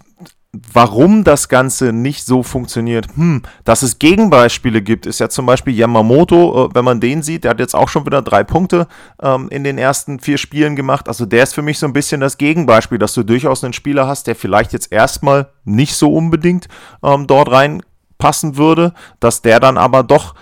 warum 0.72 1.24
das 1.24 1.48
Ganze 1.48 1.92
nicht 1.92 2.24
so 2.24 2.42
funktioniert. 2.42 3.08
Hm, 3.16 3.42
dass 3.64 3.82
es 3.82 3.98
Gegenbeispiele 3.98 4.82
gibt, 4.82 5.06
ist 5.06 5.20
ja 5.20 5.28
zum 5.28 5.46
Beispiel 5.46 5.74
Yamamoto, 5.74 6.66
äh, 6.66 6.74
wenn 6.74 6.84
man 6.84 7.00
den 7.00 7.22
sieht, 7.22 7.44
der 7.44 7.52
hat 7.52 7.60
jetzt 7.60 7.74
auch 7.74 7.88
schon 7.88 8.06
wieder 8.06 8.22
drei 8.22 8.44
Punkte 8.44 8.86
ähm, 9.22 9.48
in 9.50 9.64
den 9.64 9.78
ersten 9.78 10.20
vier 10.20 10.38
Spielen 10.38 10.76
gemacht. 10.76 11.08
Also 11.08 11.26
der 11.26 11.42
ist 11.42 11.54
für 11.54 11.62
mich 11.62 11.78
so 11.78 11.86
ein 11.86 11.92
bisschen 11.92 12.20
das 12.20 12.38
Gegenbeispiel, 12.38 12.98
dass 12.98 13.14
du 13.14 13.22
durchaus 13.22 13.64
einen 13.64 13.72
Spieler 13.72 14.06
hast, 14.06 14.26
der 14.26 14.36
vielleicht 14.36 14.72
jetzt 14.72 14.92
erstmal 14.92 15.48
nicht 15.64 15.94
so 15.94 16.12
unbedingt 16.12 16.68
ähm, 17.02 17.26
dort 17.26 17.50
reinpassen 17.50 18.56
würde, 18.56 18.92
dass 19.20 19.42
der 19.42 19.60
dann 19.60 19.78
aber 19.78 20.02
doch 20.02 20.34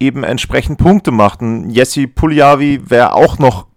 eben 0.00 0.24
entsprechend 0.24 0.78
Punkte 0.78 1.10
macht. 1.10 1.40
Ein 1.40 1.70
Jesse 1.70 2.08
Pugliavi 2.08 2.90
wäre 2.90 3.14
auch 3.14 3.38
noch 3.38 3.67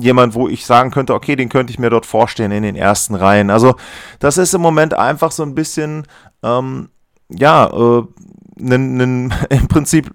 jemand, 0.00 0.34
wo 0.34 0.48
ich 0.48 0.64
sagen 0.64 0.90
könnte, 0.90 1.14
okay, 1.14 1.36
den 1.36 1.48
könnte 1.48 1.72
ich 1.72 1.78
mir 1.78 1.90
dort 1.90 2.06
vorstellen 2.06 2.52
in 2.52 2.62
den 2.62 2.76
ersten 2.76 3.14
Reihen. 3.14 3.50
Also 3.50 3.76
das 4.18 4.38
ist 4.38 4.54
im 4.54 4.60
Moment 4.60 4.94
einfach 4.94 5.32
so 5.32 5.42
ein 5.42 5.54
bisschen, 5.54 6.06
ähm, 6.42 6.88
ja, 7.28 7.66
äh, 7.66 8.02
nen, 8.56 8.96
nen, 8.96 9.34
im 9.50 9.68
Prinzip 9.68 10.10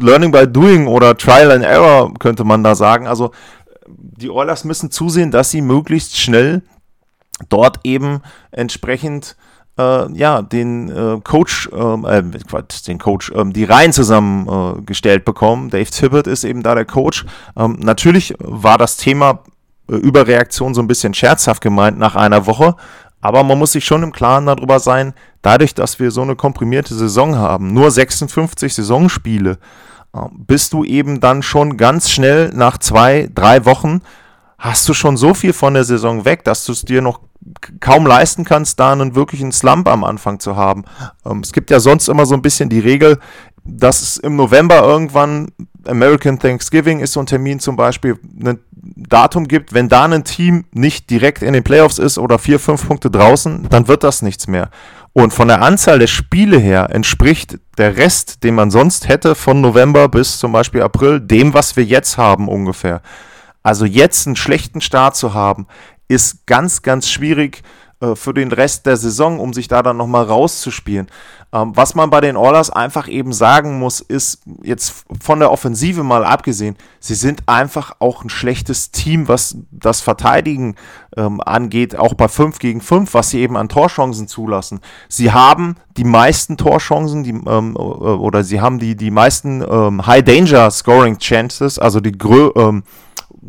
Learning 0.00 0.32
by 0.32 0.46
Doing 0.46 0.86
oder 0.86 1.16
Trial 1.16 1.52
and 1.52 1.64
Error 1.64 2.12
könnte 2.18 2.44
man 2.44 2.62
da 2.62 2.74
sagen. 2.74 3.06
Also 3.06 3.32
die 3.86 4.30
Oilers 4.30 4.64
müssen 4.64 4.90
zusehen, 4.90 5.30
dass 5.30 5.50
sie 5.50 5.62
möglichst 5.62 6.18
schnell 6.18 6.62
dort 7.48 7.80
eben 7.84 8.20
entsprechend 8.50 9.36
äh, 9.78 10.12
ja, 10.12 10.42
den 10.42 10.90
äh, 10.90 11.20
Coach, 11.22 11.70
ähm, 11.72 12.04
äh, 12.04 12.22
Quatsch, 12.48 12.86
den 12.86 12.98
Coach, 12.98 13.32
ähm, 13.34 13.52
die 13.52 13.64
Reihen 13.64 13.92
zusammengestellt 13.92 15.24
bekommen. 15.24 15.70
Dave 15.70 15.90
Tippett 15.90 16.26
ist 16.26 16.44
eben 16.44 16.62
da 16.62 16.74
der 16.74 16.84
Coach. 16.84 17.24
Ähm, 17.56 17.78
natürlich 17.80 18.34
war 18.38 18.78
das 18.78 18.96
Thema 18.96 19.40
äh, 19.90 19.94
Überreaktion 19.94 20.74
so 20.74 20.82
ein 20.82 20.88
bisschen 20.88 21.14
scherzhaft 21.14 21.62
gemeint 21.62 21.98
nach 21.98 22.16
einer 22.16 22.46
Woche, 22.46 22.76
aber 23.20 23.42
man 23.42 23.58
muss 23.58 23.72
sich 23.72 23.84
schon 23.84 24.02
im 24.02 24.12
Klaren 24.12 24.46
darüber 24.46 24.80
sein, 24.80 25.14
dadurch, 25.42 25.74
dass 25.74 25.98
wir 25.98 26.10
so 26.10 26.22
eine 26.22 26.36
komprimierte 26.36 26.94
Saison 26.94 27.36
haben, 27.36 27.72
nur 27.72 27.90
56 27.90 28.74
Saisonspiele, 28.74 29.58
äh, 30.14 30.20
bist 30.32 30.72
du 30.72 30.84
eben 30.84 31.20
dann 31.20 31.42
schon 31.42 31.76
ganz 31.76 32.10
schnell 32.10 32.50
nach 32.52 32.78
zwei, 32.78 33.30
drei 33.32 33.64
Wochen 33.64 34.00
hast 34.58 34.88
du 34.88 34.94
schon 34.94 35.16
so 35.16 35.34
viel 35.34 35.52
von 35.52 35.74
der 35.74 35.84
Saison 35.84 36.24
weg, 36.24 36.44
dass 36.44 36.64
du 36.64 36.72
es 36.72 36.82
dir 36.82 37.00
noch 37.00 37.20
kaum 37.80 38.06
leisten 38.06 38.44
kannst, 38.44 38.80
da 38.80 38.92
einen 38.92 39.14
wirklichen 39.14 39.52
Slump 39.52 39.88
am 39.88 40.04
Anfang 40.04 40.40
zu 40.40 40.56
haben. 40.56 40.84
Ähm, 41.24 41.40
es 41.40 41.52
gibt 41.52 41.70
ja 41.70 41.80
sonst 41.80 42.08
immer 42.08 42.26
so 42.26 42.34
ein 42.34 42.42
bisschen 42.42 42.68
die 42.68 42.80
Regel, 42.80 43.18
dass 43.64 44.00
es 44.00 44.16
im 44.16 44.36
November 44.36 44.82
irgendwann 44.82 45.48
American 45.86 46.38
Thanksgiving 46.38 47.00
ist 47.00 47.12
so 47.12 47.20
ein 47.20 47.26
Termin 47.26 47.60
zum 47.60 47.76
Beispiel, 47.76 48.18
ein 48.44 48.58
Datum 48.72 49.48
gibt, 49.48 49.74
wenn 49.74 49.88
da 49.88 50.04
ein 50.04 50.24
Team 50.24 50.64
nicht 50.72 51.10
direkt 51.10 51.42
in 51.42 51.52
den 51.52 51.64
Playoffs 51.64 51.98
ist 51.98 52.18
oder 52.18 52.38
vier, 52.38 52.58
fünf 52.58 52.86
Punkte 52.86 53.10
draußen, 53.10 53.68
dann 53.68 53.88
wird 53.88 54.04
das 54.04 54.22
nichts 54.22 54.46
mehr. 54.46 54.70
Und 55.12 55.32
von 55.32 55.48
der 55.48 55.62
Anzahl 55.62 55.98
der 55.98 56.06
Spiele 56.06 56.58
her 56.58 56.90
entspricht 56.90 57.58
der 57.76 57.96
Rest, 57.96 58.44
den 58.44 58.54
man 58.54 58.70
sonst 58.70 59.08
hätte 59.08 59.34
von 59.34 59.60
November 59.60 60.08
bis 60.08 60.38
zum 60.38 60.52
Beispiel 60.52 60.82
April, 60.82 61.20
dem, 61.20 61.54
was 61.54 61.76
wir 61.76 61.84
jetzt 61.84 62.18
haben 62.18 62.48
ungefähr. 62.48 63.02
Also 63.62 63.84
jetzt 63.84 64.26
einen 64.26 64.36
schlechten 64.36 64.80
Start 64.80 65.16
zu 65.16 65.34
haben, 65.34 65.66
ist 66.08 66.46
ganz, 66.46 66.82
ganz 66.82 67.08
schwierig 67.08 67.62
äh, 68.00 68.14
für 68.14 68.32
den 68.32 68.52
Rest 68.52 68.86
der 68.86 68.96
Saison, 68.96 69.40
um 69.40 69.52
sich 69.52 69.66
da 69.66 69.82
dann 69.82 69.96
nochmal 69.96 70.24
rauszuspielen. 70.24 71.08
Ähm, 71.52 71.72
was 71.74 71.96
man 71.96 72.10
bei 72.10 72.20
den 72.20 72.36
Oilers 72.36 72.70
einfach 72.70 73.08
eben 73.08 73.32
sagen 73.32 73.78
muss, 73.78 74.00
ist 74.00 74.42
jetzt 74.62 75.04
von 75.20 75.40
der 75.40 75.50
Offensive 75.50 76.04
mal 76.04 76.24
abgesehen, 76.24 76.76
sie 77.00 77.14
sind 77.14 77.42
einfach 77.46 77.96
auch 77.98 78.22
ein 78.22 78.28
schlechtes 78.28 78.92
Team, 78.92 79.26
was 79.26 79.56
das 79.72 80.00
Verteidigen 80.00 80.76
ähm, 81.16 81.40
angeht, 81.40 81.96
auch 81.96 82.14
bei 82.14 82.28
5 82.28 82.60
gegen 82.60 82.80
5, 82.80 83.14
was 83.14 83.30
sie 83.30 83.40
eben 83.40 83.56
an 83.56 83.68
Torchancen 83.68 84.28
zulassen. 84.28 84.80
Sie 85.08 85.32
haben 85.32 85.76
die 85.96 86.04
meisten 86.04 86.56
Torchancen, 86.56 87.24
die, 87.24 87.30
ähm, 87.30 87.74
äh, 87.74 87.80
oder 87.80 88.44
sie 88.44 88.60
haben 88.60 88.78
die, 88.78 88.94
die 88.94 89.10
meisten 89.10 89.64
ähm, 89.68 90.06
High-Danger-Scoring-Chances, 90.06 91.78
also 91.80 92.00
die 92.00 92.12
grö 92.12 92.50
ähm, 92.54 92.84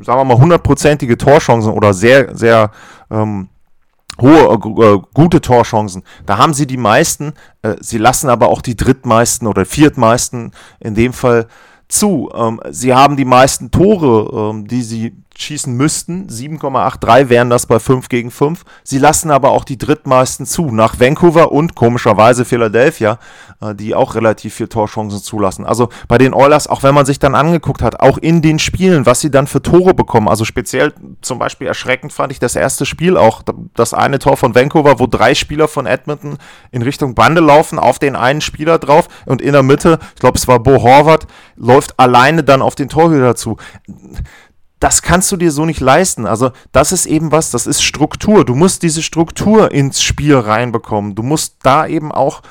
sagen 0.04 0.20
wir 0.20 0.26
mal, 0.26 0.38
hundertprozentige 0.38 1.18
Torchancen 1.18 1.72
oder 1.72 1.94
sehr, 1.94 2.36
sehr 2.36 2.72
ähm, 3.12 3.50
hohe, 4.22 4.54
äh, 4.54 5.00
gute 5.14 5.42
Torchancen. 5.42 6.04
Da 6.26 6.38
haben 6.38 6.54
sie 6.54 6.68
die 6.68 6.78
meisten. 6.78 7.34
Äh, 7.62 7.76
sie 7.80 7.98
lassen 7.98 8.30
aber 8.30 8.50
auch 8.50 8.62
die 8.62 8.76
drittmeisten 8.76 9.48
oder 9.48 9.66
viertmeisten 9.66 10.52
in 10.80 10.96
dem 10.96 11.14
Fall 11.14 11.48
zu. 11.88 12.30
Ähm, 12.36 12.60
sie 12.70 12.94
haben 12.94 13.18
die 13.18 13.26
meisten 13.26 13.72
Tore, 13.72 14.52
ähm, 14.52 14.68
die 14.68 14.84
sie 14.84 15.16
schießen 15.42 15.74
müssten. 15.74 16.28
7,83 16.28 17.30
wären 17.30 17.50
das 17.50 17.66
bei 17.66 17.80
5 17.80 18.10
gegen 18.10 18.32
5. 18.32 18.64
Sie 18.84 18.98
lassen 18.98 19.32
aber 19.32 19.52
auch 19.52 19.64
die 19.64 19.78
drittmeisten 19.78 20.46
zu, 20.46 20.72
nach 20.72 21.00
Vancouver 21.00 21.52
und 21.52 21.76
komischerweise 21.76 22.46
Philadelphia, 22.46 23.20
äh, 23.62 23.76
die 23.76 23.96
auch 23.96 24.16
relativ 24.16 24.56
viel 24.56 24.68
Torchancen 24.68 25.22
zulassen. 25.22 25.66
Also 25.66 25.90
bei 26.08 26.18
den 26.18 26.34
Oilers, 26.34 26.68
auch 26.68 26.84
wenn 26.84 26.96
man 26.96 27.06
sich 27.06 27.20
dann 27.20 27.36
angeguckt 27.36 27.82
hat, 27.82 28.00
auch 28.00 28.18
in 28.18 28.42
den 28.42 28.60
Spielen, 28.60 29.06
was 29.06 29.22
sie 29.22 29.32
dann 29.32 29.48
für 29.48 29.62
Tore 29.62 29.94
bekommen. 29.94 30.28
Also 30.28 30.46
speziell 30.46 30.94
zum 31.22 31.40
Beispiel 31.40 31.68
erschreckend 31.68 32.14
fand 32.14 32.32
ich 32.32 32.40
das 32.40 32.56
erste 32.56 32.86
Spiel 32.86 33.18
auch, 33.18 33.42
das 33.76 33.94
eine 33.94 34.20
Tor 34.20 34.38
von 34.38 34.56
Vancouver, 34.56 35.00
wo 35.00 35.08
drei 35.08 35.36
Spieler 35.36 35.68
von 35.68 35.86
Edmonton 35.86 36.38
in 36.72 36.82
Richtung 36.82 37.16
Bande 37.16 37.42
laufen, 37.42 37.80
auf 37.80 38.00
den 38.00 38.16
einen 38.16 38.42
Spieler 38.42 38.80
drauf 38.80 39.08
und 39.26 39.42
in 39.42 39.54
der 39.54 39.64
Mitte, 39.64 40.00
ich 40.16 40.20
glaube 40.20 40.38
es 40.38 40.48
war 40.48 40.60
Bo 40.60 40.82
Horvath, 40.82 41.28
läuft 41.56 42.00
alleine 42.00 42.44
dann 42.44 42.62
auf 42.62 42.76
den 42.76 42.90
Torhüter 42.90 43.36
zu 43.36 43.58
das 44.80 45.02
kannst 45.02 45.32
du 45.32 45.38
dir 45.38 45.52
so 45.52 45.66
nicht 45.66 45.82
leisten. 45.82 46.26
Also 46.26 46.52
das 46.72 46.92
ist 46.92 47.06
eben 47.06 47.32
was, 47.32 47.52
das 47.52 47.68
ist 47.68 47.82
Struktur. 47.82 48.46
Du 48.46 48.56
musst 48.56 48.84
diese 48.84 49.02
Struktur 49.02 49.72
ins 49.72 50.02
Spiel 50.02 50.38
reinbekommen. 50.38 51.16
Du 51.16 51.24
musst 51.24 51.58
da 51.64 51.86
eben 51.86 52.12
auch 52.12 52.42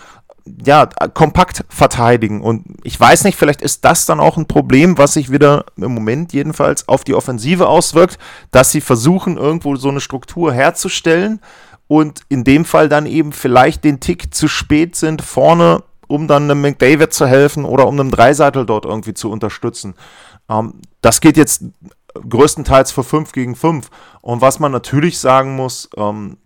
ja, 0.64 0.86
kompakt 0.86 1.64
verteidigen. 1.68 2.40
Und 2.40 2.64
ich 2.82 2.98
weiß 2.98 3.24
nicht, 3.24 3.36
vielleicht 3.36 3.62
ist 3.62 3.84
das 3.84 4.06
dann 4.06 4.20
auch 4.20 4.36
ein 4.36 4.46
Problem, 4.46 4.98
was 4.98 5.14
sich 5.14 5.30
wieder 5.30 5.66
im 5.76 5.94
Moment 5.94 6.32
jedenfalls 6.32 6.88
auf 6.88 7.04
die 7.04 7.14
Offensive 7.14 7.68
auswirkt, 7.68 8.18
dass 8.50 8.70
sie 8.70 8.80
versuchen, 8.80 9.36
irgendwo 9.36 9.76
so 9.76 9.88
eine 9.88 10.00
Struktur 10.00 10.52
herzustellen 10.52 11.40
und 11.86 12.22
in 12.28 12.44
dem 12.44 12.64
Fall 12.64 12.88
dann 12.88 13.06
eben 13.06 13.32
vielleicht 13.32 13.84
den 13.84 14.00
Tick 14.00 14.34
zu 14.34 14.48
spät 14.48 14.96
sind 14.96 15.22
vorne, 15.22 15.82
um 16.06 16.28
dann 16.28 16.44
einem 16.44 16.60
McDavid 16.60 17.12
zu 17.12 17.26
helfen 17.26 17.64
oder 17.64 17.86
um 17.86 17.98
einem 17.98 18.10
Dreiseitel 18.10 18.66
dort 18.66 18.84
irgendwie 18.84 19.14
zu 19.14 19.30
unterstützen. 19.30 19.94
Ähm, 20.48 20.74
das 21.00 21.20
geht 21.20 21.36
jetzt 21.36 21.64
größtenteils 22.14 22.92
für 22.92 23.04
5 23.04 23.32
gegen 23.32 23.56
5. 23.56 23.90
Und 24.20 24.40
was 24.40 24.58
man 24.60 24.72
natürlich 24.72 25.18
sagen 25.18 25.56
muss, 25.56 25.88
ähm, 25.96 26.38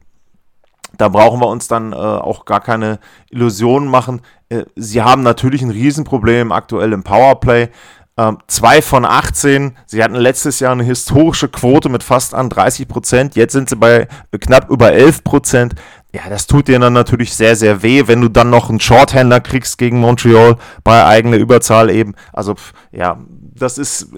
da 0.98 1.08
brauchen 1.08 1.40
wir 1.40 1.48
uns 1.48 1.68
dann 1.68 1.92
äh, 1.92 1.96
auch 1.96 2.44
gar 2.44 2.60
keine 2.60 2.98
Illusionen 3.30 3.88
machen. 3.88 4.20
Äh, 4.48 4.64
sie 4.76 5.02
haben 5.02 5.22
natürlich 5.22 5.62
ein 5.62 5.70
Riesenproblem 5.70 6.52
aktuell 6.52 6.92
im 6.92 7.02
Powerplay. 7.02 7.70
Ähm, 8.18 8.38
zwei 8.46 8.82
von 8.82 9.06
18. 9.06 9.74
Sie 9.86 10.04
hatten 10.04 10.14
letztes 10.14 10.60
Jahr 10.60 10.72
eine 10.72 10.84
historische 10.84 11.48
Quote 11.48 11.88
mit 11.88 12.02
fast 12.02 12.34
an 12.34 12.50
30 12.50 12.86
Prozent. 12.86 13.36
Jetzt 13.36 13.52
sind 13.52 13.70
sie 13.70 13.76
bei 13.76 14.06
knapp 14.38 14.68
über 14.70 14.92
11 14.92 15.24
Prozent. 15.24 15.74
Ja, 16.14 16.28
das 16.28 16.46
tut 16.46 16.68
dir 16.68 16.78
dann 16.78 16.92
natürlich 16.92 17.34
sehr, 17.34 17.56
sehr 17.56 17.82
weh, 17.82 18.06
wenn 18.06 18.20
du 18.20 18.28
dann 18.28 18.50
noch 18.50 18.68
einen 18.68 18.80
Shorthänder 18.80 19.40
kriegst 19.40 19.78
gegen 19.78 19.98
Montreal 19.98 20.56
bei 20.84 21.06
eigener 21.06 21.38
Überzahl 21.38 21.88
eben. 21.88 22.14
Also, 22.32 22.54
ja, 22.92 23.18
das 23.54 23.78
ist 23.78 24.08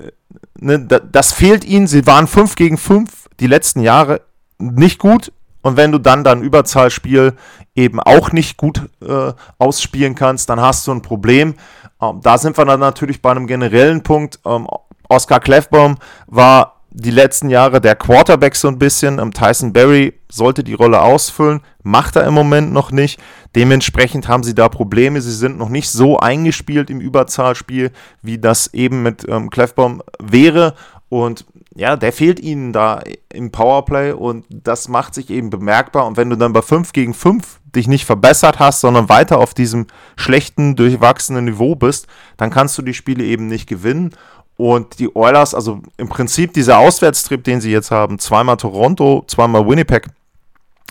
ne, 0.59 0.81
das 0.81 1.33
fehlt 1.33 1.65
ihnen. 1.65 1.87
Sie 1.87 2.07
waren 2.07 2.27
5 2.27 2.57
gegen 2.57 2.79
5 2.79 3.29
die 3.41 3.47
letzten 3.47 3.81
Jahre 3.81 4.23
nicht 4.59 4.99
gut. 4.99 5.33
Und 5.63 5.77
wenn 5.77 5.93
du 5.93 5.99
dann 5.99 6.25
dein 6.25 6.43
Überzahlspiel 6.43 7.35
eben 7.75 7.99
auch 8.01 8.33
nicht 8.33 8.57
gut 8.59 8.83
äh, 9.01 9.33
ausspielen 9.59 10.15
kannst, 10.15 10.51
dann 10.51 10.61
hast 10.61 10.87
du 10.87 10.93
ein 10.93 11.03
Problem. 11.03 11.55
Ähm, 12.03 12.21
da 12.23 12.39
sind 12.39 12.59
wir 12.59 12.65
dann 12.65 12.81
natürlich 12.81 13.23
bei 13.23 13.31
einem 13.31 13.47
generellen 13.47 14.03
Punkt. 14.03 14.41
Ähm, 14.45 14.67
Oscar 15.09 15.41
Clefbaum 15.41 15.97
war 16.27 16.83
die 16.97 17.11
letzten 17.11 17.51
Jahre 17.51 17.81
der 17.81 17.97
Quarterback 17.97 18.55
so 18.55 18.69
ein 18.69 18.79
bisschen. 18.79 19.19
Ähm, 19.19 19.33
Tyson 19.33 19.73
Berry 19.73 20.15
sollte 20.31 20.63
die 20.63 20.75
Rolle 20.75 21.03
ausfüllen, 21.03 21.61
macht 21.83 22.17
er 22.17 22.27
im 22.27 22.35
Moment 22.35 22.73
noch 22.73 22.93
nicht. 22.93 23.21
Dementsprechend 23.57 24.29
haben 24.29 24.45
sie 24.45 24.55
da 24.55 24.69
Probleme. 24.69 25.21
Sie 25.21 25.35
sind 25.35 25.59
noch 25.59 25.69
nicht 25.69 25.91
so 25.91 26.19
eingespielt 26.19 26.91
im 26.91 27.01
Überzahlspiel, 27.01 27.91
wie 28.23 28.39
das 28.39 28.73
eben 28.73 29.03
mit 29.03 29.27
ähm, 29.29 29.51
Clefbaum 29.51 30.03
wäre. 30.21 30.75
Und 31.09 31.45
ja, 31.75 31.97
der 31.97 32.13
fehlt 32.13 32.39
ihnen 32.39 32.73
da 32.73 33.03
im 33.33 33.51
Powerplay 33.51 34.13
und 34.13 34.47
das 34.49 34.87
macht 34.89 35.15
sich 35.15 35.31
eben 35.31 35.51
bemerkbar. 35.51 36.07
Und 36.07 36.17
wenn 36.17 36.31
du 36.31 36.37
dann 36.37 36.53
bei 36.53 36.63
5 36.63 36.93
gegen 36.93 37.15
5 37.15 37.61
dich 37.75 37.89
nicht 37.89 38.05
verbessert 38.05 38.61
hast, 38.61 38.81
sondern 38.81 39.09
weiter 39.09 39.39
auf 39.39 39.55
diesem 39.55 39.89
schlechten, 40.17 40.77
durchwachsenen 40.77 41.47
Niveau 41.47 41.75
bist, 41.75 42.07
dann 42.37 42.51
kannst 42.51 42.79
du 42.79 42.83
die 42.83 42.95
Spiele 42.95 43.25
eben 43.25 43.49
nicht 43.49 43.69
gewinnen. 43.69 44.15
Und 44.57 44.99
die 44.99 45.15
Oilers, 45.15 45.55
also 45.55 45.81
im 45.97 46.09
Prinzip 46.09 46.53
dieser 46.53 46.79
Auswärtstrip, 46.79 47.43
den 47.43 47.61
sie 47.61 47.73
jetzt 47.73 47.91
haben, 47.91 48.19
zweimal 48.19 48.57
Toronto, 48.57 49.25
zweimal 49.27 49.67
Winnipeg, 49.67 50.07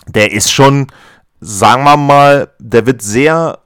der 0.06 0.32
ist 0.32 0.52
schon, 0.52 0.86
sagen 1.40 1.84
wir 1.84 1.96
mal, 1.96 2.50
der 2.58 2.86
wird 2.86 3.00
sehr 3.00 3.58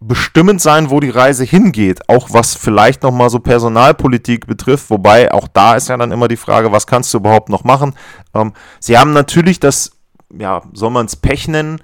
bestimmend 0.00 0.60
sein, 0.60 0.90
wo 0.90 1.00
die 1.00 1.10
Reise 1.10 1.44
hingeht, 1.44 2.08
auch 2.08 2.28
was 2.30 2.54
vielleicht 2.54 3.02
nochmal 3.02 3.30
so 3.30 3.40
Personalpolitik 3.40 4.46
betrifft, 4.46 4.90
wobei 4.90 5.32
auch 5.32 5.48
da 5.48 5.74
ist 5.74 5.88
ja 5.88 5.96
dann 5.96 6.12
immer 6.12 6.28
die 6.28 6.36
Frage, 6.36 6.70
was 6.70 6.86
kannst 6.86 7.12
du 7.12 7.18
überhaupt 7.18 7.48
noch 7.48 7.64
machen? 7.64 7.94
Ähm, 8.34 8.52
sie 8.78 8.96
haben 8.96 9.12
natürlich 9.12 9.58
das, 9.58 9.92
ja, 10.38 10.62
soll 10.72 10.90
man 10.90 11.06
es 11.06 11.16
Pech 11.16 11.48
nennen, 11.48 11.80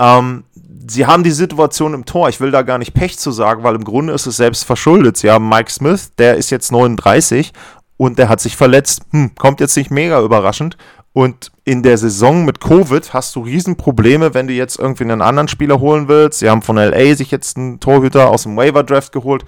ähm, 0.00 0.44
sie 0.92 1.06
haben 1.06 1.24
die 1.24 1.30
Situation 1.30 1.94
im 1.94 2.04
Tor. 2.04 2.28
Ich 2.28 2.40
will 2.40 2.50
da 2.50 2.62
gar 2.62 2.78
nicht 2.78 2.94
Pech 2.94 3.18
zu 3.18 3.30
sagen, 3.30 3.62
weil 3.62 3.74
im 3.74 3.84
Grunde 3.84 4.12
ist 4.12 4.26
es 4.26 4.36
selbst 4.36 4.64
verschuldet. 4.64 5.16
Sie 5.16 5.30
haben 5.30 5.48
Mike 5.48 5.70
Smith, 5.70 6.12
der 6.18 6.36
ist 6.36 6.50
jetzt 6.50 6.72
39 6.72 7.52
und 7.96 8.18
der 8.18 8.28
hat 8.28 8.40
sich 8.40 8.56
verletzt. 8.56 9.02
Hm, 9.10 9.34
kommt 9.36 9.60
jetzt 9.60 9.76
nicht 9.76 9.90
mega 9.90 10.20
überraschend. 10.20 10.76
Und 11.14 11.52
in 11.64 11.82
der 11.82 11.98
Saison 11.98 12.44
mit 12.44 12.60
Covid 12.60 13.12
hast 13.12 13.36
du 13.36 13.40
Riesenprobleme, 13.40 14.32
wenn 14.32 14.46
du 14.46 14.54
jetzt 14.54 14.78
irgendwie 14.78 15.04
einen 15.04 15.20
anderen 15.20 15.48
Spieler 15.48 15.78
holen 15.78 16.08
willst. 16.08 16.38
Sie 16.38 16.48
haben 16.48 16.62
von 16.62 16.76
LA 16.76 17.14
sich 17.14 17.30
jetzt 17.30 17.56
einen 17.56 17.80
Torhüter 17.80 18.30
aus 18.30 18.44
dem 18.44 18.56
Waiver 18.56 18.82
Draft 18.82 19.12
geholt. 19.12 19.44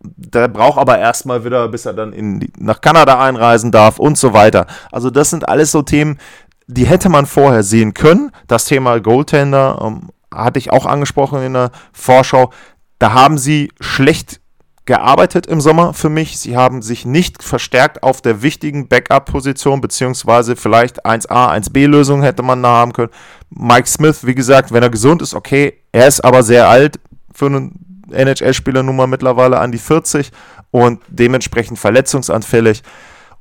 Der 0.00 0.48
braucht 0.48 0.78
aber 0.78 0.98
erstmal 0.98 1.44
wieder, 1.44 1.68
bis 1.68 1.86
er 1.86 1.94
dann 1.94 2.12
in, 2.12 2.50
nach 2.58 2.82
Kanada 2.82 3.18
einreisen 3.18 3.72
darf 3.72 3.98
und 3.98 4.18
so 4.18 4.34
weiter. 4.34 4.66
Also 4.92 5.08
das 5.08 5.30
sind 5.30 5.48
alles 5.48 5.72
so 5.72 5.80
Themen, 5.80 6.18
die 6.66 6.86
hätte 6.86 7.08
man 7.08 7.26
vorher 7.26 7.62
sehen 7.62 7.94
können. 7.94 8.30
Das 8.46 8.66
Thema 8.66 9.00
Goaltender 9.00 9.80
ähm, 9.82 10.10
hatte 10.36 10.58
ich 10.58 10.70
auch 10.70 10.86
angesprochen 10.86 11.42
in 11.42 11.54
der 11.54 11.70
Vorschau. 11.92 12.52
Da 12.98 13.12
haben 13.12 13.38
sie 13.38 13.72
schlecht 13.80 14.40
gearbeitet 14.86 15.46
im 15.46 15.60
Sommer 15.60 15.92
für 15.92 16.08
mich. 16.08 16.38
Sie 16.38 16.56
haben 16.56 16.80
sich 16.80 17.04
nicht 17.04 17.42
verstärkt 17.42 18.02
auf 18.04 18.22
der 18.22 18.42
wichtigen 18.42 18.88
Backup-Position, 18.88 19.80
beziehungsweise 19.80 20.54
vielleicht 20.54 21.04
1A, 21.04 21.52
1B-Lösung 21.60 22.22
hätte 22.22 22.42
man 22.42 22.62
da 22.62 22.68
haben 22.68 22.92
können. 22.92 23.10
Mike 23.50 23.88
Smith, 23.88 24.24
wie 24.24 24.34
gesagt, 24.34 24.72
wenn 24.72 24.82
er 24.82 24.90
gesund 24.90 25.22
ist, 25.22 25.34
okay. 25.34 25.82
Er 25.92 26.06
ist 26.06 26.24
aber 26.24 26.42
sehr 26.42 26.68
alt 26.68 27.00
für 27.34 27.46
einen 27.46 28.04
NHL-Spieler 28.12 28.82
nun 28.82 28.96
mal 28.96 29.08
mittlerweile 29.08 29.58
an 29.58 29.72
die 29.72 29.78
40 29.78 30.30
und 30.70 31.02
dementsprechend 31.08 31.78
verletzungsanfällig. 31.78 32.82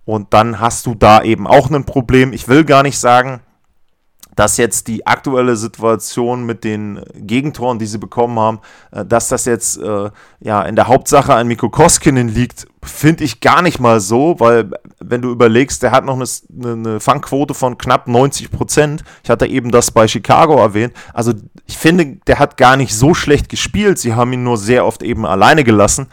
Und 0.04 0.34
dann 0.34 0.60
hast 0.60 0.86
du 0.88 0.96
da 0.96 1.24
eben 1.24 1.48
auch 1.48 1.70
ein 1.70 1.86
Problem. 1.86 2.34
Ich 2.34 2.48
will 2.48 2.64
gar 2.64 2.84
nicht 2.84 2.98
sagen, 2.98 3.42
dass 4.36 4.58
jetzt 4.58 4.88
die 4.88 5.08
aktuelle 5.08 5.56
Situation 5.56 6.46
mit 6.46 6.64
den 6.64 7.02
Gegentoren, 7.16 7.80
die 7.80 7.86
sie 7.86 7.98
bekommen 7.98 8.38
haben, 8.40 8.60
äh, 8.92 9.06
dass 9.06 9.30
das 9.30 9.46
jetzt 9.46 9.78
äh, 9.78 10.10
ja 10.40 10.62
in 10.64 10.76
der 10.76 10.88
Hauptsache 10.88 11.34
an 11.34 11.48
Mikko 11.48 11.70
Koskinen 11.70 12.28
liegt, 12.28 12.68
finde 12.84 13.24
ich 13.24 13.40
gar 13.40 13.62
nicht 13.62 13.80
mal 13.80 14.00
so, 14.00 14.40
weil 14.40 14.72
wenn 15.00 15.22
du 15.22 15.32
überlegst, 15.32 15.82
der 15.84 15.92
hat 15.92 16.06
noch 16.06 16.16
eine, 16.16 16.72
eine 16.72 17.00
Fangquote 17.00 17.54
von 17.54 17.78
knapp 17.78 18.08
90 18.08 18.52
Prozent. 18.52 19.04
Ich 19.24 19.30
hatte 19.30 19.48
eben 19.48 19.72
das 19.72 19.92
bei 19.92 20.08
Chicago 20.08 20.58
erwähnt. 20.58 20.94
Also 21.14 21.34
ich 21.66 21.78
finde, 21.78 22.18
der 22.28 22.40
hat 22.40 22.58
gar 22.58 22.78
nicht 22.78 22.96
so 22.96 23.14
schlecht 23.14 23.50
gespielt. 23.50 23.98
Sie 23.98 24.14
haben 24.14 24.34
ihn 24.34 24.44
nur 24.44 24.58
sehr 24.58 24.86
oft 24.86 25.02
eben 25.04 25.26
alleine 25.26 25.64
gelassen. 25.64 26.08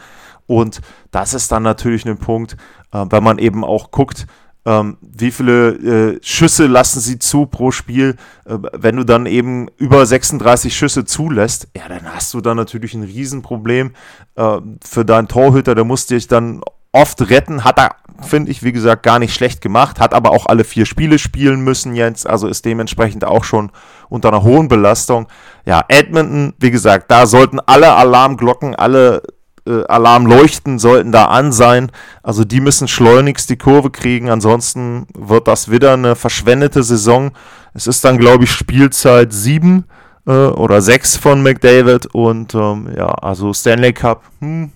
Und 0.47 0.81
das 1.11 1.33
ist 1.33 1.51
dann 1.51 1.63
natürlich 1.63 2.05
ein 2.05 2.17
Punkt, 2.17 2.57
äh, 2.91 3.05
wenn 3.09 3.23
man 3.23 3.37
eben 3.37 3.63
auch 3.63 3.91
guckt, 3.91 4.27
ähm, 4.65 4.97
wie 5.01 5.31
viele 5.31 6.13
äh, 6.13 6.19
Schüsse 6.21 6.67
lassen 6.67 7.01
sie 7.01 7.19
zu 7.19 7.45
pro 7.45 7.71
Spiel. 7.71 8.15
Äh, 8.45 8.57
wenn 8.73 8.95
du 8.95 9.03
dann 9.03 9.25
eben 9.25 9.67
über 9.77 10.05
36 10.05 10.75
Schüsse 10.75 11.05
zulässt, 11.05 11.67
ja, 11.75 11.87
dann 11.89 12.13
hast 12.13 12.33
du 12.33 12.41
dann 12.41 12.57
natürlich 12.57 12.93
ein 12.93 13.03
Riesenproblem 13.03 13.91
äh, 14.35 14.57
für 14.83 15.03
deinen 15.03 15.27
Torhüter. 15.27 15.75
Der 15.75 15.83
muss 15.83 16.05
dich 16.05 16.27
dann 16.27 16.61
oft 16.93 17.29
retten. 17.29 17.65
Hat 17.65 17.77
er, 17.77 17.95
finde 18.21 18.51
ich, 18.51 18.63
wie 18.63 18.71
gesagt, 18.71 19.03
gar 19.03 19.19
nicht 19.19 19.33
schlecht 19.33 19.59
gemacht. 19.59 19.99
Hat 19.99 20.13
aber 20.13 20.31
auch 20.31 20.45
alle 20.45 20.63
vier 20.63 20.85
Spiele 20.85 21.19
spielen 21.19 21.61
müssen 21.61 21.93
jetzt. 21.95 22.25
Also 22.25 22.47
ist 22.47 22.63
dementsprechend 22.63 23.25
auch 23.25 23.43
schon 23.43 23.69
unter 24.07 24.29
einer 24.29 24.43
hohen 24.43 24.69
Belastung. 24.69 25.27
Ja, 25.65 25.83
Edmonton, 25.89 26.53
wie 26.59 26.71
gesagt, 26.71 27.11
da 27.11 27.25
sollten 27.25 27.59
alle 27.59 27.93
Alarmglocken, 27.93 28.75
alle 28.75 29.23
äh, 29.65 29.83
Alarmleuchten 29.85 30.79
sollten 30.79 31.11
da 31.11 31.25
an 31.25 31.51
sein. 31.51 31.91
Also 32.21 32.43
die 32.43 32.59
müssen 32.59 32.87
schleunigst 32.87 33.49
die 33.49 33.57
Kurve 33.57 33.89
kriegen. 33.89 34.29
Ansonsten 34.29 35.07
wird 35.13 35.47
das 35.47 35.71
wieder 35.71 35.93
eine 35.93 36.15
verschwendete 36.15 36.83
Saison. 36.83 37.31
Es 37.73 37.87
ist 37.87 38.03
dann, 38.03 38.17
glaube 38.17 38.43
ich, 38.43 38.51
Spielzeit 38.51 39.33
7 39.33 39.85
äh, 40.27 40.31
oder 40.31 40.81
6 40.81 41.17
von 41.17 41.41
McDavid. 41.41 42.07
Und 42.07 42.55
ähm, 42.55 42.89
ja, 42.95 43.07
also 43.07 43.53
Stanley 43.53 43.93
Cup 43.93 44.23
hm, 44.39 44.71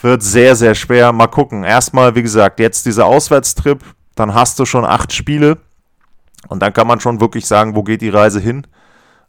wird 0.00 0.22
sehr, 0.22 0.54
sehr 0.54 0.74
schwer. 0.74 1.12
Mal 1.12 1.26
gucken. 1.26 1.64
Erstmal, 1.64 2.14
wie 2.14 2.22
gesagt, 2.22 2.60
jetzt 2.60 2.86
dieser 2.86 3.06
Auswärtstrip. 3.06 3.82
Dann 4.14 4.34
hast 4.34 4.58
du 4.58 4.64
schon 4.64 4.84
acht 4.84 5.12
Spiele. 5.12 5.58
Und 6.48 6.60
dann 6.60 6.72
kann 6.72 6.86
man 6.86 7.00
schon 7.00 7.20
wirklich 7.20 7.46
sagen, 7.46 7.74
wo 7.74 7.82
geht 7.82 8.00
die 8.00 8.08
Reise 8.08 8.40
hin. 8.40 8.66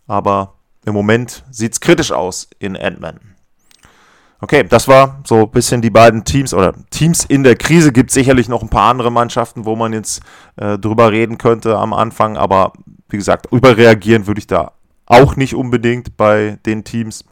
Aber 0.08 0.56
im 0.86 0.94
Moment 0.94 1.44
sieht 1.52 1.74
es 1.74 1.80
kritisch 1.80 2.12
aus 2.12 2.50
in 2.60 2.76
Edmonton. 2.76 3.36
Okay, 4.42 4.64
das 4.64 4.88
war 4.88 5.20
so 5.26 5.42
ein 5.42 5.52
bisschen 5.52 5.82
die 5.82 5.90
beiden 5.90 6.24
Teams 6.24 6.54
oder 6.54 6.74
Teams 6.92 7.26
in 7.26 7.44
der 7.44 7.56
Krise. 7.56 7.92
Gibt 7.92 8.12
sicherlich 8.12 8.48
noch 8.48 8.62
ein 8.62 8.70
paar 8.70 8.90
andere 8.90 9.12
Mannschaften, 9.12 9.66
wo 9.66 9.76
man 9.76 9.92
jetzt 9.92 10.22
äh, 10.56 10.78
drüber 10.78 11.12
reden 11.12 11.38
könnte 11.38 11.78
am 11.78 11.94
Anfang. 11.94 12.38
Aber 12.38 12.72
wie 13.10 13.18
gesagt, 13.18 13.48
überreagieren 13.52 14.28
würde 14.28 14.40
ich 14.40 14.48
da 14.48 14.72
auch 15.06 15.36
nicht 15.36 15.56
unbedingt 15.56 16.16
bei 16.16 16.58
den 16.66 16.84
Teams. 16.86 17.26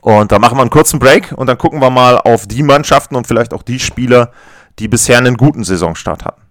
Und 0.00 0.32
da 0.32 0.38
machen 0.38 0.56
wir 0.56 0.62
einen 0.62 0.70
kurzen 0.70 0.98
Break 0.98 1.32
und 1.36 1.48
dann 1.48 1.58
gucken 1.58 1.80
wir 1.80 1.90
mal 1.90 2.16
auf 2.16 2.46
die 2.46 2.62
Mannschaften 2.62 3.14
und 3.14 3.26
vielleicht 3.26 3.52
auch 3.52 3.62
die 3.62 3.78
Spieler, 3.78 4.30
die 4.78 4.88
bisher 4.88 5.18
einen 5.18 5.36
guten 5.36 5.64
Saisonstart 5.64 6.24
hatten. 6.24 6.41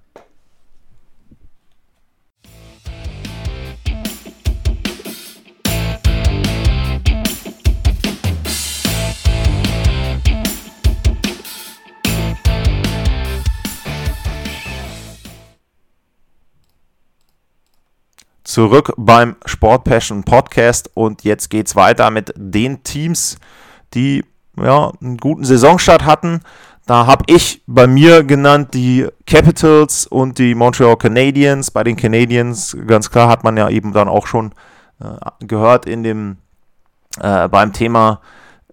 Zurück 18.51 18.91
beim 18.97 19.37
Sport 19.45 19.85
Passion 19.85 20.23
Podcast 20.23 20.91
und 20.93 21.23
jetzt 21.23 21.49
geht 21.49 21.67
es 21.67 21.75
weiter 21.77 22.11
mit 22.11 22.33
den 22.35 22.83
Teams, 22.83 23.37
die 23.93 24.25
ja, 24.57 24.91
einen 25.01 25.17
guten 25.17 25.45
Saisonstart 25.45 26.03
hatten. 26.03 26.41
Da 26.85 27.05
habe 27.05 27.23
ich 27.27 27.63
bei 27.65 27.87
mir 27.87 28.23
genannt 28.23 28.73
die 28.73 29.07
Capitals 29.25 30.05
und 30.05 30.37
die 30.37 30.53
Montreal 30.53 30.97
Canadiens. 30.97 31.71
Bei 31.71 31.85
den 31.85 31.95
Canadiens, 31.95 32.75
ganz 32.87 33.09
klar, 33.09 33.29
hat 33.29 33.45
man 33.45 33.55
ja 33.55 33.69
eben 33.69 33.93
dann 33.93 34.09
auch 34.09 34.27
schon 34.27 34.51
äh, 34.99 35.45
gehört 35.45 35.85
in 35.85 36.03
dem 36.03 36.37
äh, 37.21 37.47
beim 37.47 37.71
Thema 37.71 38.19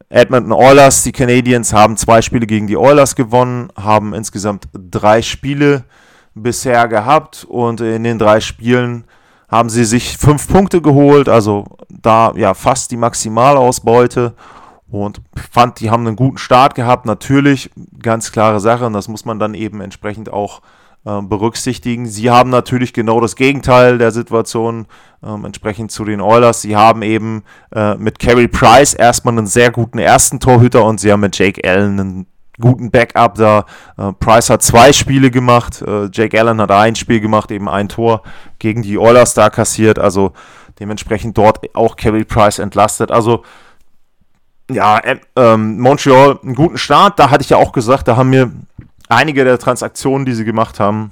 Edmonton 0.08 0.52
Oilers. 0.52 1.04
Die 1.04 1.12
Canadiens 1.12 1.72
haben 1.72 1.96
zwei 1.96 2.20
Spiele 2.20 2.48
gegen 2.48 2.66
die 2.66 2.76
Oilers 2.76 3.14
gewonnen, 3.14 3.68
haben 3.76 4.12
insgesamt 4.12 4.68
drei 4.72 5.22
Spiele 5.22 5.84
bisher 6.34 6.88
gehabt 6.88 7.46
und 7.48 7.80
in 7.80 8.02
den 8.02 8.18
drei 8.18 8.40
Spielen 8.40 9.04
haben 9.48 9.70
sie 9.70 9.84
sich 9.84 10.18
fünf 10.18 10.48
Punkte 10.48 10.82
geholt, 10.82 11.28
also 11.28 11.64
da 11.88 12.32
ja 12.36 12.54
fast 12.54 12.90
die 12.90 12.96
Maximalausbeute 12.96 14.34
und 14.90 15.20
fand, 15.50 15.80
die 15.80 15.90
haben 15.90 16.06
einen 16.06 16.16
guten 16.16 16.38
Start 16.38 16.74
gehabt. 16.74 17.06
Natürlich, 17.06 17.70
ganz 18.02 18.32
klare 18.32 18.60
Sache, 18.60 18.86
und 18.86 18.92
das 18.92 19.08
muss 19.08 19.24
man 19.24 19.38
dann 19.38 19.54
eben 19.54 19.80
entsprechend 19.80 20.30
auch 20.30 20.62
äh, 21.04 21.22
berücksichtigen. 21.22 22.06
Sie 22.06 22.30
haben 22.30 22.50
natürlich 22.50 22.92
genau 22.92 23.20
das 23.20 23.36
Gegenteil 23.36 23.98
der 23.98 24.10
Situation 24.10 24.86
ähm, 25.22 25.44
entsprechend 25.44 25.90
zu 25.90 26.04
den 26.04 26.20
Oilers. 26.20 26.62
Sie 26.62 26.76
haben 26.76 27.02
eben 27.02 27.44
äh, 27.74 27.96
mit 27.96 28.18
Carey 28.18 28.48
Price 28.48 28.94
erstmal 28.94 29.36
einen 29.36 29.46
sehr 29.46 29.70
guten 29.70 29.98
ersten 29.98 30.40
Torhüter 30.40 30.84
und 30.84 31.00
sie 31.00 31.12
haben 31.12 31.20
mit 31.20 31.38
Jake 31.38 31.62
Allen 31.68 32.00
einen 32.00 32.26
guten 32.60 32.90
Backup 32.90 33.34
da. 33.34 33.64
Äh, 33.96 34.12
Price 34.14 34.50
hat 34.50 34.62
zwei 34.62 34.92
Spiele 34.92 35.30
gemacht, 35.30 35.82
äh, 35.82 36.08
Jake 36.12 36.38
Allen 36.38 36.60
hat 36.60 36.70
ein 36.70 36.96
Spiel 36.96 37.20
gemacht, 37.20 37.50
eben 37.50 37.68
ein 37.68 37.88
Tor 37.88 38.22
gegen 38.58 38.82
die 38.82 38.98
Oilers 38.98 39.34
da 39.34 39.50
kassiert, 39.50 39.98
also 39.98 40.32
dementsprechend 40.80 41.36
dort 41.36 41.74
auch 41.74 41.96
Kerry 41.96 42.24
Price 42.24 42.58
entlastet. 42.58 43.10
Also 43.10 43.44
ja, 44.70 44.98
äh, 44.98 45.18
ähm, 45.36 45.80
Montreal 45.80 46.38
einen 46.42 46.54
guten 46.54 46.78
Start, 46.78 47.18
da 47.18 47.30
hatte 47.30 47.42
ich 47.42 47.50
ja 47.50 47.56
auch 47.56 47.72
gesagt, 47.72 48.08
da 48.08 48.16
haben 48.16 48.30
mir 48.30 48.50
einige 49.08 49.44
der 49.44 49.58
Transaktionen, 49.58 50.26
die 50.26 50.34
sie 50.34 50.44
gemacht 50.44 50.78
haben, 50.78 51.10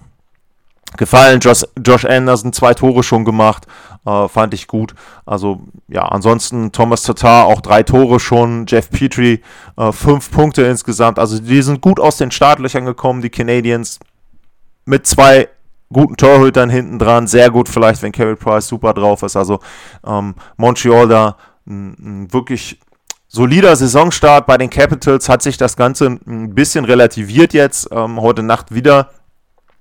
gefallen. 0.96 1.40
Josh, 1.40 1.64
Josh 1.84 2.04
Anderson 2.04 2.52
zwei 2.52 2.74
Tore 2.74 3.02
schon 3.02 3.24
gemacht, 3.24 3.66
äh, 4.04 4.28
fand 4.28 4.54
ich 4.54 4.66
gut. 4.66 4.94
Also 5.24 5.60
ja, 5.88 6.02
ansonsten 6.02 6.72
Thomas 6.72 7.02
Tatar 7.02 7.46
auch 7.46 7.60
drei 7.60 7.82
Tore 7.82 8.20
schon, 8.20 8.66
Jeff 8.66 8.90
Petrie 8.90 9.42
äh, 9.76 9.92
fünf 9.92 10.30
Punkte 10.30 10.62
insgesamt. 10.62 11.18
Also 11.18 11.38
die 11.38 11.62
sind 11.62 11.80
gut 11.80 12.00
aus 12.00 12.16
den 12.16 12.30
Startlöchern 12.30 12.84
gekommen, 12.84 13.22
die 13.22 13.30
Canadiens 13.30 13.98
mit 14.84 15.06
zwei 15.06 15.48
guten 15.92 16.16
Torhütern 16.16 16.70
hinten 16.70 16.98
dran, 16.98 17.26
sehr 17.26 17.50
gut 17.50 17.68
vielleicht, 17.68 18.02
wenn 18.02 18.12
Carey 18.12 18.36
Price 18.36 18.68
super 18.68 18.92
drauf 18.94 19.22
ist. 19.22 19.36
Also 19.36 19.60
ähm, 20.06 20.34
Montreal 20.56 21.08
da 21.08 21.36
ein 21.66 22.32
wirklich 22.32 22.80
solider 23.28 23.74
Saisonstart 23.74 24.46
bei 24.46 24.56
den 24.56 24.70
Capitals 24.70 25.28
hat 25.28 25.42
sich 25.42 25.56
das 25.56 25.76
Ganze 25.76 26.18
ein 26.26 26.54
bisschen 26.54 26.84
relativiert 26.84 27.52
jetzt. 27.52 27.88
Ähm, 27.90 28.20
heute 28.20 28.42
Nacht 28.42 28.72
wieder 28.74 29.10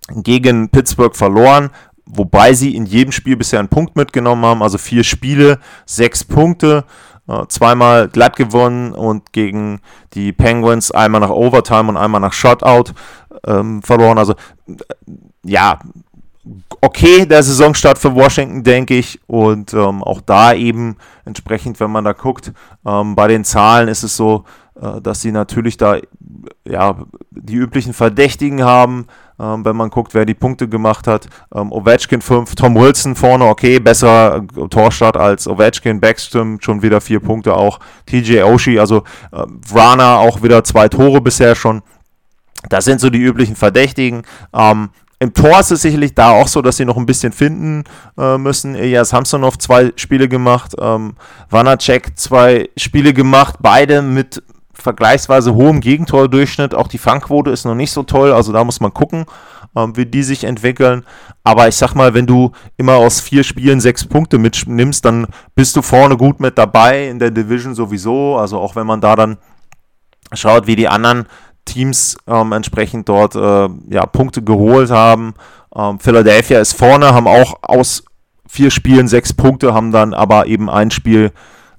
gegen 0.10 0.70
Pittsburgh 0.70 1.16
verloren, 1.16 1.70
wobei 2.06 2.54
sie 2.54 2.76
in 2.76 2.86
jedem 2.86 3.12
Spiel 3.12 3.36
bisher 3.36 3.60
einen 3.60 3.70
Punkt 3.70 3.96
mitgenommen 3.96 4.46
haben, 4.46 4.62
also 4.62 4.78
vier 4.78 5.04
Spiele, 5.04 5.60
sechs 5.86 6.24
Punkte, 6.24 6.86
äh, 7.28 7.46
zweimal 7.48 8.08
glatt 8.08 8.36
gewonnen 8.36 8.94
und 8.94 9.34
gegen 9.34 9.82
die 10.14 10.32
Penguins 10.32 10.92
einmal 10.92 11.22
nach 11.22 11.32
Overtime 11.32 11.90
und 11.90 11.98
einmal 11.98 12.22
nach 12.22 12.34
Shutout 12.34 12.94
ähm, 13.48 13.82
verloren. 13.82 14.18
Also 14.18 14.34
äh, 14.68 14.76
ja, 15.44 15.80
okay, 16.82 17.26
der 17.26 17.42
Saisonstart 17.42 17.98
für 17.98 18.14
Washington, 18.14 18.64
denke 18.64 18.96
ich. 18.96 19.20
Und 19.28 19.74
ähm, 19.74 20.04
auch 20.04 20.22
da 20.22 20.54
eben 20.54 20.98
entsprechend, 21.26 21.80
wenn 21.80 21.92
man 21.92 22.04
da 22.04 22.14
guckt, 22.14 22.54
ähm, 22.86 23.16
bei 23.16 23.28
den 23.28 23.44
Zahlen 23.44 23.88
ist 23.88 24.04
es 24.04 24.16
so, 24.16 24.46
äh, 24.80 25.02
dass 25.02 25.22
sie 25.22 25.32
natürlich 25.32 25.78
da 25.78 25.98
ja, 26.68 26.96
die 27.46 27.56
üblichen 27.56 27.94
Verdächtigen 27.94 28.64
haben. 28.64 29.08
Ähm, 29.38 29.66
wenn 29.66 29.76
man 29.76 29.90
guckt, 29.90 30.14
wer 30.14 30.26
die 30.26 30.34
Punkte 30.34 30.70
gemacht 30.70 31.08
hat. 31.08 31.28
Ähm, 31.54 31.72
Ovechkin 31.72 32.22
5, 32.22 32.56
Tom 32.56 32.76
Wilson 32.76 33.16
vorne, 33.16 33.46
okay, 33.46 33.80
besser 33.80 34.38
äh, 34.38 34.68
Torstart 34.70 35.18
als 35.18 35.46
Ovechkin, 35.46 36.00
Backstrom 36.00 36.60
schon 36.62 36.82
wieder 36.82 37.02
vier 37.02 37.20
Punkte 37.20 37.54
auch, 37.54 37.80
TJ 38.06 38.44
Oshie, 38.44 38.80
also 38.80 39.04
äh, 39.34 39.44
Vrana 39.68 40.20
auch 40.20 40.42
wieder 40.42 40.64
zwei 40.64 40.88
Tore 40.88 41.20
bisher 41.20 41.54
schon. 41.56 41.82
Das 42.70 42.86
sind 42.86 43.02
so 43.02 43.10
die 43.10 43.20
üblichen 43.20 43.58
Verdächtigen. 43.58 44.24
Ähm, 44.54 44.90
im 45.20 45.34
Tor 45.34 45.60
ist 45.60 45.72
es 45.72 45.82
sicherlich 45.82 46.14
da 46.14 46.32
auch 46.32 46.48
so, 46.48 46.62
dass 46.62 46.78
sie 46.78 46.86
noch 46.86 46.98
ein 46.98 47.06
bisschen 47.06 47.32
finden 47.32 47.84
äh, 48.18 48.38
müssen. 48.38 48.76
Elias 48.76 49.10
Samsonov 49.10 49.58
zwei 49.58 49.94
Spiele 49.96 50.28
gemacht, 50.28 50.76
ähm, 50.80 51.16
Vanacek 51.50 52.18
zwei 52.18 52.70
Spiele 52.78 53.14
gemacht, 53.14 53.56
beide 53.62 54.02
mit 54.02 54.44
vergleichsweise 54.86 55.54
hohem 55.56 55.82
Gegentordurchschnitt. 55.82 56.74
Auch 56.74 56.88
die 56.88 57.00
Fangquote 57.00 57.52
ist 57.52 57.66
noch 57.66 57.76
nicht 57.76 57.92
so 57.92 58.04
toll, 58.04 58.32
also 58.32 58.54
da 58.54 58.64
muss 58.64 58.80
man 58.80 58.94
gucken, 58.94 59.26
ähm, 59.76 59.98
wie 59.98 60.06
die 60.06 60.24
sich 60.24 60.44
entwickeln. 60.44 61.04
Aber 61.44 61.68
ich 61.68 61.76
sag 61.76 61.96
mal, 61.96 62.14
wenn 62.14 62.28
du 62.28 62.52
immer 62.78 62.96
aus 62.96 63.20
vier 63.20 63.44
Spielen 63.44 63.82
sechs 63.82 64.06
Punkte 64.06 64.38
mitnimmst, 64.38 65.04
dann 65.04 65.28
bist 65.56 65.76
du 65.76 65.82
vorne 65.82 66.16
gut 66.16 66.40
mit 66.40 66.58
dabei 66.58 67.08
in 67.08 67.20
der 67.20 67.32
Division 67.32 67.76
sowieso. 67.76 68.38
Also 68.38 68.60
auch 68.60 68.76
wenn 68.76 68.88
man 68.88 69.02
da 69.02 69.16
dann 69.16 69.38
schaut, 70.34 70.68
wie 70.68 70.76
die 70.76 70.88
anderen 70.88 71.26
Teams 71.66 72.16
ähm, 72.28 72.52
entsprechend 72.52 73.10
dort 73.10 73.36
äh, 73.36 73.70
ja, 73.90 74.06
Punkte 74.06 74.44
geholt 74.44 74.92
haben. 74.92 75.34
Ähm, 75.76 76.00
Philadelphia 76.00 76.60
ist 76.60 76.74
vorne, 76.74 77.14
haben 77.14 77.28
auch 77.28 77.56
aus 77.64 78.06
vier 78.48 78.70
Spielen 78.70 79.08
sechs 79.08 79.34
Punkte, 79.34 79.74
haben 79.74 79.92
dann 79.92 80.14
aber 80.14 80.46
eben 80.46 80.70
ein 80.70 80.92
Spiel 80.92 81.32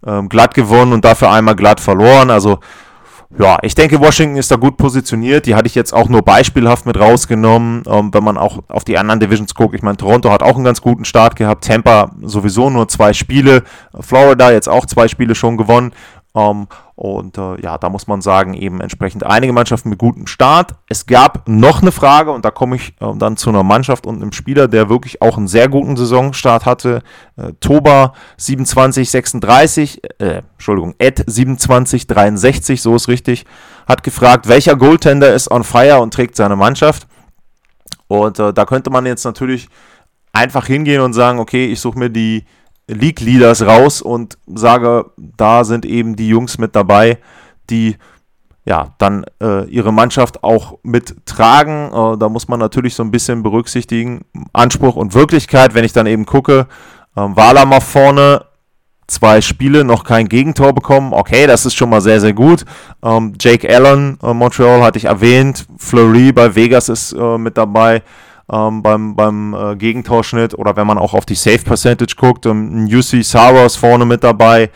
ähm, 0.07 0.29
glatt 0.29 0.55
gewonnen 0.55 0.93
und 0.93 1.05
dafür 1.05 1.31
einmal 1.31 1.57
glatt 1.57 1.81
verloren. 1.81 2.31
Also 2.31 2.59
ja, 3.39 3.59
ich 3.63 3.75
denke, 3.75 4.01
Washington 4.01 4.37
ist 4.37 4.51
da 4.51 4.57
gut 4.57 4.77
positioniert. 4.77 5.47
Die 5.47 5.55
hatte 5.55 5.67
ich 5.67 5.75
jetzt 5.75 5.93
auch 5.93 6.09
nur 6.09 6.23
beispielhaft 6.23 6.87
mit 6.87 6.99
rausgenommen. 6.99 7.83
Ähm, 7.87 8.15
wenn 8.15 8.25
man 8.25 8.39
auch 8.39 8.61
auf 8.69 8.85
die 8.85 8.99
anderen 8.99 9.21
Divisions 9.21 9.55
guckt, 9.55 9.75
ich 9.75 9.83
meine, 9.83 9.97
Toronto 9.97 10.31
hat 10.31 10.43
auch 10.43 10.55
einen 10.55 10.65
ganz 10.65 10.81
guten 10.81 11.05
Start 11.05 11.37
gehabt. 11.37 11.65
Tampa 11.65 12.13
sowieso 12.23 12.71
nur 12.71 12.89
zwei 12.89 13.13
Spiele. 13.13 13.65
Florida 13.99 14.53
jetzt 14.53 14.69
auch 14.69 14.87
zwei 14.87 15.09
Spiele 15.09 15.35
schon 15.35 15.57
gewonnen. 15.57 15.93
Ähm, 16.37 16.69
und 16.95 17.39
äh, 17.39 17.61
ja, 17.63 17.79
da 17.79 17.89
muss 17.89 18.07
man 18.07 18.21
sagen, 18.21 18.55
eben 18.55 18.81
entsprechend 18.81 19.25
einige 19.25 19.53
Mannschaften 19.53 19.89
mit 19.89 19.99
gutem 19.99 20.27
Start. 20.27 20.75
Es 20.89 21.07
gab 21.07 21.49
noch 21.49 21.81
eine 21.81 21.93
Frage 21.93 22.31
und 22.31 22.45
da 22.45 22.51
komme 22.51 22.77
ich 22.77 22.95
äh, 23.01 23.13
dann 23.17 23.37
zu 23.37 23.49
einer 23.49 23.63
Mannschaft 23.63 24.07
und 24.07 24.17
einem 24.17 24.33
Spieler, 24.33 24.69
der 24.69 24.91
wirklich 24.91 25.23
auch 25.23 25.39
einen 25.39 25.49
sehr 25.49 25.69
guten 25.69 25.97
Saisonstart 25.97 26.67
hatte. 26.67 27.03
Äh, 27.37 27.53
Toba 27.61 28.13
2736, 28.37 30.03
äh, 30.19 30.43
Entschuldigung, 30.53 30.95
Ed 30.99 31.19
2763, 31.19 32.83
so 32.83 32.95
ist 32.95 33.09
richtig, 33.09 33.47
hat 33.89 34.03
gefragt, 34.03 34.47
welcher 34.47 34.77
Goaltender 34.77 35.33
ist 35.33 35.51
on 35.51 35.65
fire 35.65 36.01
und 36.01 36.13
trägt 36.13 36.37
seine 36.37 36.57
Mannschaft. 36.57 37.07
Und 38.09 38.39
äh, 38.39 38.53
da 38.53 38.67
könnte 38.67 38.91
man 38.91 39.07
jetzt 39.07 39.25
natürlich 39.25 39.69
einfach 40.33 40.67
hingehen 40.67 41.01
und 41.01 41.15
sagen, 41.15 41.39
okay, 41.39 41.67
ich 41.67 41.81
suche 41.81 41.99
mir 41.99 42.11
die 42.11 42.45
League 42.89 43.21
Leaders 43.21 43.63
raus 43.63 44.01
und 44.01 44.39
sage, 44.47 45.07
da 45.17 45.65
sind 45.65 45.85
eben 45.85 46.17
die 46.17 46.29
Jungs 46.29 46.59
mit 46.59 46.77
dabei, 46.77 47.19
die 47.69 47.97
ja 48.65 48.95
dann 48.99 49.25
äh, 49.43 49.65
ihre 49.69 49.93
Mannschaft 49.93 50.43
auch 50.45 50.79
mittragen. 50.83 51.89
Äh, 51.93 52.19
da 52.19 52.29
muss 52.29 52.49
man 52.49 52.61
natürlich 52.61 52.95
so 52.95 53.03
ein 53.03 53.11
bisschen 53.11 53.43
berücksichtigen, 53.43 54.25
Anspruch 54.53 54.97
und 54.97 55.15
Wirklichkeit. 55.15 55.75
Wenn 55.75 55.85
ich 55.85 55.93
dann 55.93 56.07
eben 56.07 56.27
gucke, 56.27 56.67
äh, 57.17 57.21
Wala 57.21 57.81
vorne, 57.81 58.45
zwei 59.07 59.41
Spiele, 59.41 59.85
noch 59.85 60.05
kein 60.05 60.29
Gegentor 60.29 60.73
bekommen. 60.73 61.13
Okay, 61.13 61.47
das 61.47 61.65
ist 61.65 61.75
schon 61.75 61.91
mal 61.91 62.01
sehr, 62.01 62.21
sehr 62.21 62.33
gut. 62.33 62.65
Ähm, 63.03 63.35
Jake 63.41 63.73
Allen, 63.73 64.19
äh, 64.23 64.35
Montreal 64.35 64.83
hatte 64.83 64.99
ich 64.99 65.05
erwähnt. 65.05 65.67
Fleury 65.79 66.33
bei 66.33 66.55
Vegas 66.55 66.89
ist 66.89 67.13
äh, 67.13 67.39
mit 67.39 67.57
dabei. 67.57 68.03
Ähm, 68.53 68.83
beim, 68.83 69.17
beim 69.17 69.55
äh, 69.55 69.77
Gegentorschnitt 69.77 70.55
oder 70.55 70.77
wenn 70.77 70.87
man 70.87 70.99
auch 70.99 71.15
auf 71.15 71.27
die 71.27 71.35
Safe 71.35 71.59
Percentage 71.59 72.15
guckt, 72.17 72.47
ähm, 72.47 72.87
UC 72.87 73.23
Saros 73.23 73.77
vorne 73.77 74.05
mit 74.05 74.23
dabei, 74.23 74.71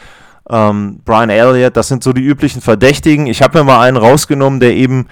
ähm, 0.48 1.00
Brian 1.04 1.30
Elliott, 1.30 1.76
das 1.76 1.88
sind 1.88 2.02
so 2.02 2.12
die 2.12 2.22
üblichen 2.22 2.60
Verdächtigen. 2.60 3.26
Ich 3.26 3.42
habe 3.42 3.58
mir 3.58 3.64
mal 3.64 3.80
einen 3.80 3.96
rausgenommen, 3.96 4.58
der 4.58 4.74
eben 4.74 5.06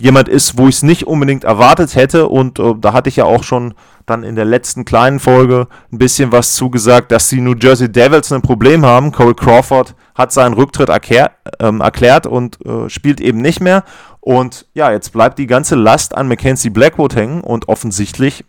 jemand 0.00 0.28
ist, 0.28 0.58
wo 0.58 0.68
ich 0.68 0.76
es 0.76 0.82
nicht 0.84 1.06
unbedingt 1.06 1.42
erwartet 1.42 1.96
hätte 1.96 2.28
und 2.28 2.60
äh, 2.60 2.74
da 2.80 2.92
hatte 2.92 3.08
ich 3.08 3.16
ja 3.16 3.24
auch 3.24 3.42
schon 3.42 3.74
dann 4.06 4.22
in 4.22 4.36
der 4.36 4.44
letzten 4.44 4.84
kleinen 4.84 5.18
Folge 5.18 5.66
ein 5.92 5.98
bisschen 5.98 6.32
was 6.32 6.54
zugesagt, 6.54 7.10
dass 7.10 7.28
die 7.28 7.40
New 7.40 7.54
Jersey 7.60 7.90
Devils 7.90 8.32
ein 8.32 8.42
Problem 8.42 8.84
haben. 8.84 9.12
Cole 9.12 9.34
Crawford 9.34 9.94
hat 10.14 10.32
seinen 10.32 10.54
Rücktritt 10.54 10.88
erklär, 10.88 11.32
ähm, 11.58 11.80
erklärt 11.80 12.26
und 12.26 12.64
äh, 12.64 12.88
spielt 12.88 13.20
eben 13.20 13.40
nicht 13.40 13.60
mehr. 13.60 13.84
Und 14.24 14.66
ja, 14.72 14.92
jetzt 14.92 15.12
bleibt 15.12 15.40
die 15.40 15.48
ganze 15.48 15.74
Last 15.74 16.16
an 16.16 16.28
Mackenzie 16.28 16.70
Blackwood 16.70 17.16
hängen 17.16 17.40
und 17.40 17.68
offensichtlich 17.68 18.44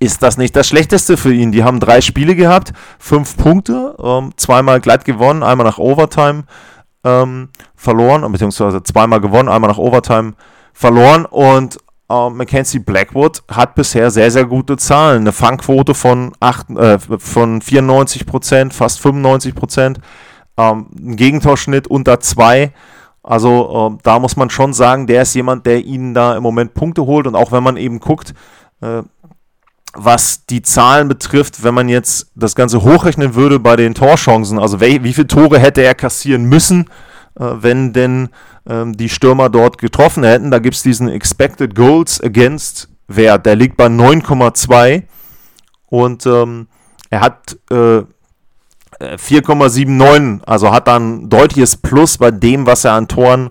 ist 0.00 0.22
das 0.22 0.38
nicht 0.38 0.56
das 0.56 0.66
Schlechteste 0.66 1.18
für 1.18 1.32
ihn. 1.32 1.52
Die 1.52 1.62
haben 1.62 1.78
drei 1.78 2.00
Spiele 2.00 2.34
gehabt, 2.34 2.72
fünf 2.98 3.36
Punkte, 3.36 3.94
ähm, 4.02 4.32
zweimal 4.36 4.80
glatt 4.80 5.04
gewonnen, 5.04 5.42
einmal 5.42 5.66
nach 5.66 5.76
Overtime 5.76 6.44
ähm, 7.04 7.50
verloren, 7.76 8.32
beziehungsweise 8.32 8.82
zweimal 8.82 9.20
gewonnen, 9.20 9.50
einmal 9.50 9.68
nach 9.70 9.78
Overtime 9.78 10.32
verloren 10.72 11.26
und 11.26 11.76
äh, 12.08 12.30
Mackenzie 12.30 12.78
Blackwood 12.78 13.42
hat 13.50 13.74
bisher 13.74 14.10
sehr, 14.10 14.30
sehr 14.30 14.46
gute 14.46 14.78
Zahlen. 14.78 15.20
Eine 15.20 15.32
Fangquote 15.32 15.92
von, 15.92 16.32
äh, 16.40 16.98
von 16.98 17.60
94% 17.60 18.72
fast 18.72 19.04
95% 19.04 19.98
Ähm, 20.60 20.86
ein 20.98 21.14
Gegentorschnitt 21.14 21.86
unter 21.86 22.18
2. 22.18 22.72
Also 23.28 23.92
äh, 23.94 23.98
da 24.04 24.18
muss 24.18 24.36
man 24.36 24.48
schon 24.48 24.72
sagen, 24.72 25.06
der 25.06 25.20
ist 25.20 25.34
jemand, 25.34 25.66
der 25.66 25.84
ihnen 25.84 26.14
da 26.14 26.34
im 26.34 26.42
Moment 26.42 26.72
Punkte 26.72 27.04
holt. 27.04 27.26
Und 27.26 27.34
auch 27.34 27.52
wenn 27.52 27.62
man 27.62 27.76
eben 27.76 28.00
guckt, 28.00 28.32
äh, 28.80 29.02
was 29.92 30.46
die 30.46 30.62
Zahlen 30.62 31.08
betrifft, 31.08 31.62
wenn 31.62 31.74
man 31.74 31.90
jetzt 31.90 32.30
das 32.34 32.54
Ganze 32.54 32.82
hochrechnen 32.82 33.34
würde 33.34 33.58
bei 33.58 33.76
den 33.76 33.94
Torchancen, 33.94 34.58
also 34.58 34.80
wie, 34.80 35.04
wie 35.04 35.12
viele 35.12 35.26
Tore 35.26 35.58
hätte 35.58 35.82
er 35.82 35.94
kassieren 35.94 36.44
müssen, 36.44 36.86
äh, 37.38 37.44
wenn 37.60 37.92
denn 37.92 38.30
ähm, 38.66 38.96
die 38.96 39.10
Stürmer 39.10 39.50
dort 39.50 39.76
getroffen 39.76 40.24
hätten. 40.24 40.50
Da 40.50 40.58
gibt 40.58 40.76
es 40.76 40.82
diesen 40.82 41.10
Expected 41.10 41.74
Goals 41.74 42.22
Against 42.22 42.88
Wert, 43.08 43.44
der 43.44 43.56
liegt 43.56 43.76
bei 43.76 43.88
9,2 43.88 45.02
und 45.86 46.24
ähm, 46.24 46.68
er 47.10 47.20
hat 47.20 47.58
äh, 47.70 48.04
4,79, 49.00 50.40
also 50.44 50.72
hat 50.72 50.88
dann 50.88 51.28
deutliches 51.28 51.76
Plus 51.76 52.18
bei 52.18 52.30
dem, 52.30 52.66
was 52.66 52.84
er 52.84 52.94
an 52.94 53.08
Toren 53.08 53.50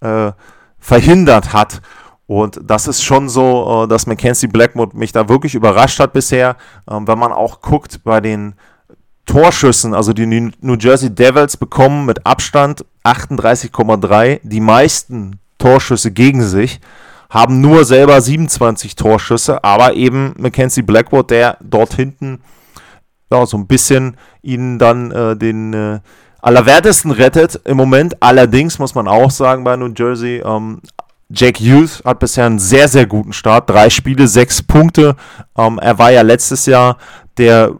äh, 0.00 0.32
verhindert 0.78 1.52
hat. 1.52 1.80
Und 2.26 2.60
das 2.62 2.88
ist 2.88 3.02
schon 3.02 3.28
so, 3.28 3.84
äh, 3.84 3.88
dass 3.88 4.06
Mackenzie 4.06 4.46
Blackwood 4.46 4.94
mich 4.94 5.12
da 5.12 5.28
wirklich 5.28 5.54
überrascht 5.54 5.98
hat 5.98 6.12
bisher. 6.12 6.56
Ähm, 6.90 7.06
wenn 7.08 7.18
man 7.18 7.32
auch 7.32 7.60
guckt 7.60 8.02
bei 8.04 8.20
den 8.20 8.54
Torschüssen, 9.26 9.94
also 9.94 10.12
die 10.12 10.26
New 10.26 10.76
Jersey 10.78 11.10
Devils 11.14 11.56
bekommen 11.56 12.06
mit 12.06 12.26
Abstand 12.26 12.84
38,3 13.04 14.40
die 14.42 14.60
meisten 14.60 15.40
Torschüsse 15.58 16.10
gegen 16.10 16.42
sich, 16.42 16.80
haben 17.30 17.60
nur 17.60 17.84
selber 17.84 18.20
27 18.20 18.96
Torschüsse, 18.96 19.64
aber 19.64 19.94
eben 19.94 20.34
Mackenzie 20.38 20.82
Blackwood, 20.82 21.30
der 21.30 21.56
dort 21.60 21.94
hinten 21.94 22.40
ja, 23.30 23.46
so 23.46 23.56
ein 23.56 23.66
bisschen 23.66 24.16
ihnen 24.42 24.78
dann 24.78 25.10
äh, 25.10 25.36
den 25.36 25.72
äh, 25.72 26.00
Allerwertesten 26.40 27.10
rettet 27.10 27.60
im 27.64 27.76
Moment. 27.76 28.22
Allerdings 28.22 28.78
muss 28.78 28.94
man 28.94 29.08
auch 29.08 29.30
sagen 29.30 29.64
bei 29.64 29.76
New 29.76 29.92
Jersey, 29.96 30.42
ähm, 30.44 30.80
Jake 31.30 31.62
Hughes 31.62 32.02
hat 32.04 32.18
bisher 32.18 32.46
einen 32.46 32.58
sehr, 32.58 32.86
sehr 32.86 33.06
guten 33.06 33.32
Start. 33.32 33.70
Drei 33.70 33.90
Spiele, 33.90 34.28
sechs 34.28 34.62
Punkte. 34.62 35.16
Ähm, 35.56 35.78
er 35.78 35.98
war 35.98 36.12
ja 36.12 36.22
letztes 36.22 36.66
Jahr 36.66 36.98
der 37.38 37.72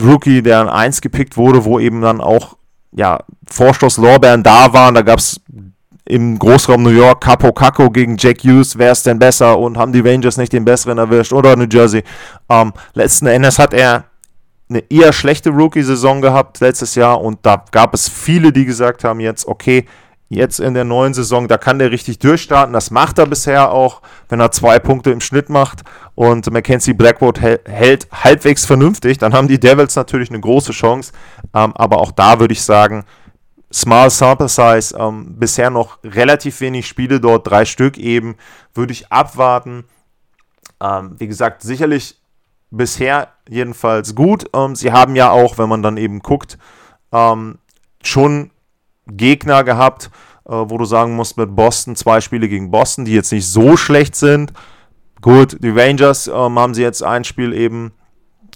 Rookie, 0.00 0.42
der 0.42 0.60
an 0.60 0.68
1 0.68 1.00
gepickt 1.00 1.36
wurde, 1.36 1.64
wo 1.64 1.78
eben 1.78 2.00
dann 2.00 2.20
auch 2.20 2.56
ja, 2.92 3.20
Vorstoßlorbeeren 3.48 4.42
da 4.42 4.72
waren. 4.72 4.94
Da 4.94 5.02
gab 5.02 5.20
es 5.20 5.40
im 6.04 6.38
Großraum 6.38 6.82
New 6.82 6.90
York 6.90 7.20
Capo 7.20 7.52
Caco 7.52 7.90
gegen 7.90 8.16
Jack 8.18 8.42
Hughes, 8.42 8.78
wer 8.78 8.92
ist 8.92 9.06
denn 9.06 9.18
besser 9.18 9.58
und 9.58 9.76
haben 9.76 9.92
die 9.92 10.00
Rangers 10.00 10.38
nicht 10.38 10.52
den 10.52 10.64
besseren 10.64 10.98
erwischt 10.98 11.32
oder 11.32 11.54
New 11.54 11.66
Jersey. 11.70 12.02
Ähm, 12.48 12.72
letzten 12.94 13.26
Endes 13.26 13.58
hat 13.58 13.74
er 13.74 14.04
eine 14.68 14.84
eher 14.90 15.12
schlechte 15.12 15.50
Rookie-Saison 15.50 16.20
gehabt 16.20 16.60
letztes 16.60 16.94
Jahr 16.94 17.20
und 17.20 17.38
da 17.42 17.64
gab 17.70 17.94
es 17.94 18.08
viele, 18.08 18.52
die 18.52 18.64
gesagt 18.64 19.04
haben 19.04 19.20
jetzt, 19.20 19.46
okay, 19.46 19.86
jetzt 20.28 20.60
in 20.60 20.74
der 20.74 20.84
neuen 20.84 21.14
Saison, 21.14 21.48
da 21.48 21.56
kann 21.56 21.78
der 21.78 21.90
richtig 21.90 22.18
durchstarten. 22.18 22.72
Das 22.72 22.90
macht 22.90 23.18
er 23.18 23.26
bisher 23.26 23.72
auch, 23.72 24.02
wenn 24.28 24.40
er 24.40 24.50
zwei 24.50 24.78
Punkte 24.78 25.10
im 25.10 25.20
Schnitt 25.20 25.48
macht 25.48 25.82
und 26.14 26.50
Mackenzie 26.52 26.92
Blackwood 26.92 27.40
hält 27.40 28.08
halbwegs 28.12 28.66
vernünftig, 28.66 29.18
dann 29.18 29.32
haben 29.32 29.48
die 29.48 29.60
Devils 29.60 29.96
natürlich 29.96 30.28
eine 30.30 30.40
große 30.40 30.72
Chance. 30.72 31.12
Ähm, 31.54 31.72
aber 31.74 31.98
auch 31.98 32.12
da 32.12 32.40
würde 32.40 32.52
ich 32.52 32.62
sagen, 32.62 33.04
Small 33.72 34.10
Sample 34.10 34.48
Size, 34.48 34.96
ähm, 34.98 35.38
bisher 35.38 35.70
noch 35.70 35.98
relativ 36.02 36.60
wenig 36.60 36.86
Spiele 36.86 37.20
dort, 37.20 37.46
drei 37.46 37.64
Stück 37.64 37.98
eben, 37.98 38.36
würde 38.74 38.92
ich 38.92 39.12
abwarten. 39.12 39.84
Ähm, 40.80 41.16
wie 41.18 41.26
gesagt, 41.26 41.62
sicherlich 41.62 42.16
bisher 42.70 43.28
jedenfalls 43.48 44.14
gut. 44.14 44.46
Ähm, 44.54 44.74
sie 44.76 44.92
haben 44.92 45.16
ja 45.16 45.30
auch, 45.30 45.58
wenn 45.58 45.68
man 45.68 45.82
dann 45.82 45.96
eben 45.96 46.20
guckt, 46.20 46.58
ähm, 47.12 47.58
schon 48.02 48.50
Gegner 49.06 49.64
gehabt, 49.64 50.10
äh, 50.46 50.52
wo 50.52 50.78
du 50.78 50.84
sagen 50.84 51.16
musst, 51.16 51.36
mit 51.36 51.54
Boston 51.54 51.96
zwei 51.96 52.20
Spiele 52.20 52.48
gegen 52.48 52.70
Boston, 52.70 53.04
die 53.04 53.14
jetzt 53.14 53.32
nicht 53.32 53.46
so 53.46 53.76
schlecht 53.76 54.16
sind. 54.16 54.52
Gut, 55.20 55.56
die 55.60 55.70
Rangers 55.70 56.28
ähm, 56.28 56.58
haben 56.58 56.74
sie 56.74 56.82
jetzt 56.82 57.02
ein 57.02 57.24
Spiel 57.24 57.52
eben 57.52 57.92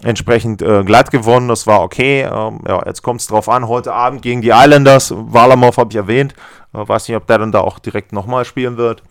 entsprechend 0.03 0.62
äh, 0.62 0.85
glatt 0.85 1.11
gewonnen, 1.11 1.48
das 1.48 1.66
war 1.66 1.83
okay. 1.83 2.22
Ähm, 2.22 2.61
ja, 2.66 2.83
jetzt 2.87 3.03
kommt 3.03 3.20
es 3.20 3.27
drauf 3.27 3.48
an, 3.48 3.68
heute 3.68 3.92
Abend 3.92 4.22
gegen 4.22 4.42
die 4.42 4.51
Islanders, 4.51 5.12
Walamov 5.14 5.77
habe 5.77 5.90
ich 5.90 5.96
erwähnt, 5.96 6.35
äh, 6.75 6.87
weiß 6.87 7.09
nicht, 7.09 7.16
ob 7.16 7.27
der 7.27 7.38
dann 7.38 7.53
da 7.53 7.61
auch 7.61 7.79
direkt 7.79 8.12
nochmal 8.12 8.44
spielen 8.44 8.77
wird. 8.77 9.03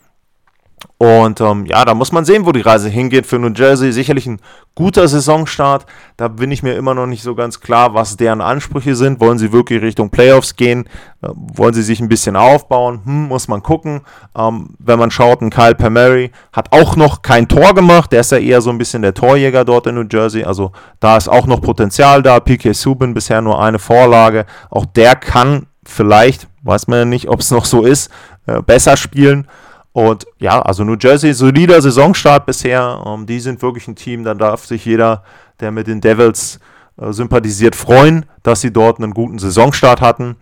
Und 0.98 1.42
ähm, 1.42 1.66
ja, 1.66 1.84
da 1.84 1.94
muss 1.94 2.12
man 2.12 2.26
sehen, 2.26 2.46
wo 2.46 2.52
die 2.52 2.62
Reise 2.62 2.90
hingeht. 2.90 3.26
Für 3.26 3.40
New 3.40 3.54
Jersey 3.56 3.92
sicherlich 3.92 4.28
ein 4.28 4.40
guter 4.76 5.08
Saisonstart. 5.08 5.86
Da 6.18 6.28
bin 6.28 6.52
ich 6.52 6.64
mir 6.64 6.74
immer 6.76 6.94
noch 6.94 7.08
nicht 7.08 7.24
so 7.24 7.34
ganz 7.36 7.60
klar, 7.60 7.94
was 7.94 8.18
deren 8.18 8.42
Ansprüche 8.42 8.96
sind. 8.96 9.20
Wollen 9.20 9.40
sie 9.40 9.52
wirklich 9.52 9.82
Richtung 9.82 10.10
Playoffs 10.10 10.56
gehen? 10.56 10.86
Äh, 11.22 11.30
wollen 11.34 11.74
sie 11.74 11.82
sich 11.82 12.00
ein 12.02 12.10
bisschen 12.10 12.36
aufbauen? 12.36 13.02
Hm, 13.04 13.28
muss 13.28 13.48
man 13.48 13.64
gucken. 13.64 14.02
Ähm, 14.38 14.76
wenn 14.80 15.00
man 15.00 15.12
schaut, 15.12 15.42
ein 15.42 15.50
Kyle 15.50 15.76
Palmieri 15.76 16.32
hat 16.54 16.72
auch 16.72 16.96
noch 16.96 17.22
kein 17.22 17.48
Tor 17.48 17.74
gemacht. 17.74 18.12
Der 18.12 18.22
ist 18.22 18.32
ja 18.32 18.38
eher 18.38 18.62
so 18.62 18.70
ein 18.70 18.78
bisschen 18.78 19.02
der 19.02 19.14
Torjäger 19.14 19.66
dort 19.66 19.88
in 19.88 19.96
New 19.96 20.06
Jersey. 20.10 20.44
Also 20.44 20.72
da 21.00 21.18
ist 21.18 21.30
auch 21.30 21.48
noch 21.48 21.62
Potenzial 21.62 22.22
da. 22.22 22.40
PK 22.40 22.74
Subin 22.74 23.14
bisher 23.14 23.42
nur 23.42 23.62
eine 23.62 23.80
Vorlage. 23.80 24.46
Auch 24.70 24.86
der 24.86 25.16
kann 25.16 25.68
vielleicht, 25.84 26.48
weiß 26.64 26.88
man 26.88 27.00
ja 27.00 27.06
nicht, 27.06 27.28
ob 27.28 27.40
es 27.40 27.52
noch 27.52 27.66
so 27.66 27.84
ist, 27.84 28.12
äh, 28.46 28.62
besser 28.62 28.98
spielen. 28.98 29.48
Und 29.94 30.26
ja, 30.40 30.62
also 30.62 30.84
New 30.84 30.96
Jersey, 31.00 31.34
solider 31.34 31.82
Saisonstart 31.82 32.46
bisher. 32.46 33.04
Ähm, 33.06 33.26
die 33.26 33.40
sind 33.40 33.62
wirklich 33.62 33.88
ein 33.88 33.96
Team, 33.96 34.24
da 34.24 34.34
darf 34.34 34.66
sich 34.66 34.86
jeder, 34.86 35.24
der 35.60 35.72
mit 35.72 35.88
den 35.88 36.02
Devils 36.02 36.60
äh, 36.98 37.12
sympathisiert, 37.12 37.76
freuen, 37.76 38.26
dass 38.44 38.62
sie 38.62 38.72
dort 38.72 39.00
einen 39.00 39.14
guten 39.14 39.40
Saisonstart 39.40 40.02
hatten. 40.02 40.38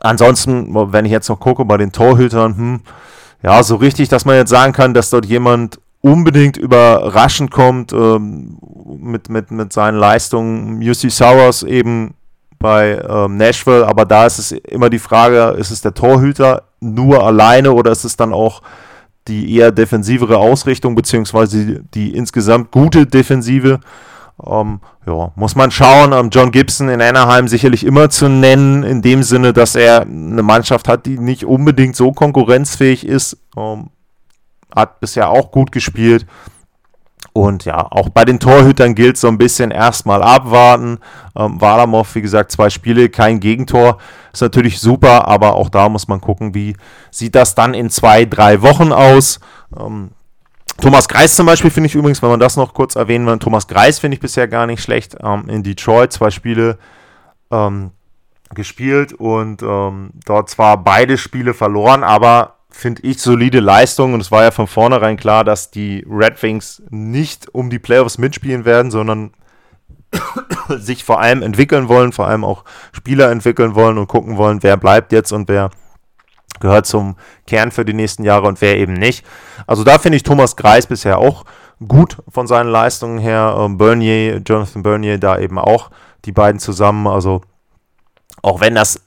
Ansonsten, 0.00 0.74
wenn 0.92 1.06
ich 1.06 1.12
jetzt 1.12 1.28
noch 1.28 1.40
gucke 1.40 1.64
bei 1.64 1.78
den 1.78 1.92
Torhütern, 1.92 2.56
hm, 2.56 2.80
ja, 3.42 3.62
so 3.62 3.76
richtig, 3.76 4.08
dass 4.08 4.24
man 4.24 4.36
jetzt 4.36 4.50
sagen 4.50 4.72
kann, 4.72 4.94
dass 4.94 5.10
dort 5.10 5.24
jemand 5.24 5.80
unbedingt 6.00 6.56
überraschend 6.56 7.50
kommt 7.50 7.92
ähm, 7.92 8.58
mit, 9.00 9.28
mit, 9.28 9.50
mit 9.50 9.72
seinen 9.72 9.98
Leistungen. 9.98 10.82
UC 10.82 11.10
Sowers 11.10 11.62
eben 11.62 12.14
bei 12.58 13.00
ähm, 13.08 13.36
Nashville, 13.36 13.86
aber 13.86 14.04
da 14.04 14.26
ist 14.26 14.38
es 14.38 14.52
immer 14.52 14.90
die 14.90 14.98
Frage, 14.98 15.56
ist 15.58 15.70
es 15.70 15.80
der 15.80 15.94
Torhüter 15.94 16.64
nur 16.80 17.24
alleine 17.24 17.72
oder 17.72 17.90
ist 17.90 18.04
es 18.04 18.16
dann 18.16 18.32
auch 18.32 18.62
die 19.26 19.56
eher 19.56 19.72
defensivere 19.72 20.38
Ausrichtung, 20.38 20.94
beziehungsweise 20.94 21.64
die, 21.64 21.80
die 21.94 22.16
insgesamt 22.16 22.70
gute 22.70 23.06
Defensive? 23.06 23.80
Ähm, 24.46 24.80
ja, 25.06 25.32
muss 25.34 25.56
man 25.56 25.70
schauen. 25.70 26.12
Ähm, 26.12 26.30
John 26.30 26.52
Gibson 26.52 26.88
in 26.88 27.02
Anaheim 27.02 27.48
sicherlich 27.48 27.84
immer 27.84 28.08
zu 28.10 28.28
nennen, 28.28 28.82
in 28.84 29.02
dem 29.02 29.22
Sinne, 29.22 29.52
dass 29.52 29.74
er 29.74 30.02
eine 30.02 30.42
Mannschaft 30.42 30.88
hat, 30.88 31.06
die 31.06 31.18
nicht 31.18 31.44
unbedingt 31.44 31.96
so 31.96 32.12
konkurrenzfähig 32.12 33.06
ist. 33.06 33.36
Ähm, 33.56 33.90
hat 34.74 35.00
bisher 35.00 35.30
auch 35.30 35.50
gut 35.50 35.72
gespielt. 35.72 36.26
Und 37.38 37.66
ja, 37.66 37.86
auch 37.88 38.08
bei 38.08 38.24
den 38.24 38.40
Torhütern 38.40 38.96
gilt 38.96 39.16
so 39.16 39.28
ein 39.28 39.38
bisschen 39.38 39.70
erstmal 39.70 40.24
abwarten. 40.24 40.98
Ähm, 41.36 41.60
Walamov, 41.60 42.16
wie 42.16 42.20
gesagt, 42.20 42.50
zwei 42.50 42.68
Spiele, 42.68 43.10
kein 43.10 43.38
Gegentor. 43.38 43.98
Ist 44.32 44.42
natürlich 44.42 44.80
super, 44.80 45.28
aber 45.28 45.54
auch 45.54 45.68
da 45.68 45.88
muss 45.88 46.08
man 46.08 46.20
gucken, 46.20 46.52
wie 46.52 46.74
sieht 47.12 47.36
das 47.36 47.54
dann 47.54 47.74
in 47.74 47.90
zwei, 47.90 48.24
drei 48.24 48.60
Wochen 48.62 48.90
aus. 48.90 49.38
Ähm, 49.78 50.10
Thomas 50.80 51.06
Greis 51.06 51.36
zum 51.36 51.46
Beispiel 51.46 51.70
finde 51.70 51.86
ich 51.86 51.94
übrigens, 51.94 52.22
wenn 52.22 52.30
man 52.30 52.40
das 52.40 52.56
noch 52.56 52.74
kurz 52.74 52.96
erwähnen 52.96 53.24
will, 53.24 53.38
Thomas 53.38 53.68
Greis 53.68 54.00
finde 54.00 54.16
ich 54.16 54.20
bisher 54.20 54.48
gar 54.48 54.66
nicht 54.66 54.82
schlecht. 54.82 55.14
Ähm, 55.22 55.48
in 55.48 55.62
Detroit 55.62 56.12
zwei 56.12 56.32
Spiele 56.32 56.76
ähm, 57.52 57.92
gespielt 58.52 59.12
und 59.12 59.62
ähm, 59.62 60.10
dort 60.26 60.50
zwar 60.50 60.82
beide 60.82 61.16
Spiele 61.16 61.54
verloren, 61.54 62.02
aber 62.02 62.57
finde 62.70 63.02
ich, 63.02 63.20
solide 63.20 63.60
Leistung. 63.60 64.14
Und 64.14 64.20
es 64.20 64.30
war 64.30 64.44
ja 64.44 64.50
von 64.50 64.66
vornherein 64.66 65.16
klar, 65.16 65.44
dass 65.44 65.70
die 65.70 66.04
Red 66.08 66.42
Wings 66.42 66.82
nicht 66.90 67.52
um 67.54 67.70
die 67.70 67.78
Playoffs 67.78 68.18
mitspielen 68.18 68.64
werden, 68.64 68.90
sondern 68.90 69.32
sich 70.68 71.04
vor 71.04 71.20
allem 71.20 71.42
entwickeln 71.42 71.88
wollen, 71.88 72.12
vor 72.12 72.26
allem 72.28 72.44
auch 72.44 72.64
Spieler 72.92 73.30
entwickeln 73.30 73.74
wollen 73.74 73.98
und 73.98 74.06
gucken 74.06 74.36
wollen, 74.36 74.62
wer 74.62 74.76
bleibt 74.76 75.12
jetzt 75.12 75.32
und 75.32 75.48
wer 75.48 75.70
gehört 76.60 76.86
zum 76.86 77.16
Kern 77.46 77.70
für 77.70 77.84
die 77.84 77.92
nächsten 77.94 78.24
Jahre 78.24 78.46
und 78.46 78.60
wer 78.60 78.78
eben 78.78 78.94
nicht. 78.94 79.24
Also 79.66 79.84
da 79.84 79.98
finde 79.98 80.16
ich 80.16 80.22
Thomas 80.22 80.56
Greis 80.56 80.86
bisher 80.86 81.18
auch 81.18 81.44
gut 81.86 82.16
von 82.28 82.46
seinen 82.46 82.70
Leistungen 82.70 83.18
her. 83.18 83.56
Ähm, 83.58 83.78
Bernier, 83.78 84.38
Jonathan 84.38 84.82
Bernier 84.82 85.18
da 85.18 85.38
eben 85.38 85.58
auch, 85.58 85.90
die 86.24 86.32
beiden 86.32 86.58
zusammen. 86.58 87.06
Also 87.06 87.42
auch 88.42 88.60
wenn 88.60 88.74
das 88.74 89.00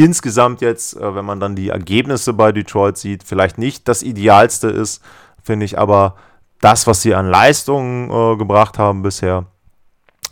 insgesamt 0.00 0.60
jetzt, 0.60 0.96
äh, 0.96 1.14
wenn 1.14 1.24
man 1.24 1.40
dann 1.40 1.54
die 1.54 1.68
Ergebnisse 1.68 2.32
bei 2.32 2.52
Detroit 2.52 2.96
sieht, 2.96 3.22
vielleicht 3.22 3.58
nicht 3.58 3.86
das 3.86 4.02
Idealste 4.02 4.68
ist, 4.68 5.02
finde 5.42 5.66
ich 5.66 5.78
aber 5.78 6.16
das, 6.60 6.86
was 6.86 7.02
sie 7.02 7.14
an 7.14 7.28
Leistungen 7.28 8.10
äh, 8.10 8.36
gebracht 8.36 8.78
haben 8.78 9.02
bisher, 9.02 9.46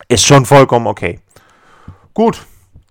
ist 0.09 0.27
schon 0.27 0.47
vollkommen 0.47 0.87
okay. 0.87 1.21
Gut, 2.15 2.47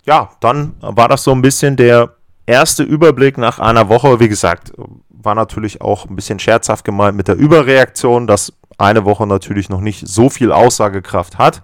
ja, 0.06 0.30
dann 0.40 0.76
war 0.80 1.08
das 1.08 1.24
so 1.24 1.32
ein 1.32 1.42
bisschen 1.42 1.76
der 1.76 2.16
erste 2.46 2.84
Überblick 2.84 3.38
nach 3.38 3.60
einer 3.60 3.90
Woche. 3.90 4.20
Wie 4.20 4.30
gesagt, 4.30 4.72
war 5.10 5.36
natürlich 5.36 5.82
auch 5.82 6.06
ein 6.06 6.16
bisschen 6.16 6.40
scherzhaft 6.40 6.86
gemeint 6.86 7.18
mit 7.18 7.28
der 7.28 7.36
Überreaktion, 7.36 8.28
dass 8.28 8.54
eine 8.78 9.04
Woche 9.04 9.26
natürlich 9.26 9.70
noch 9.70 9.82
nicht 9.82 10.08
so 10.08 10.30
viel 10.30 10.52
Aussagekraft 10.52 11.38
hat. 11.38 11.62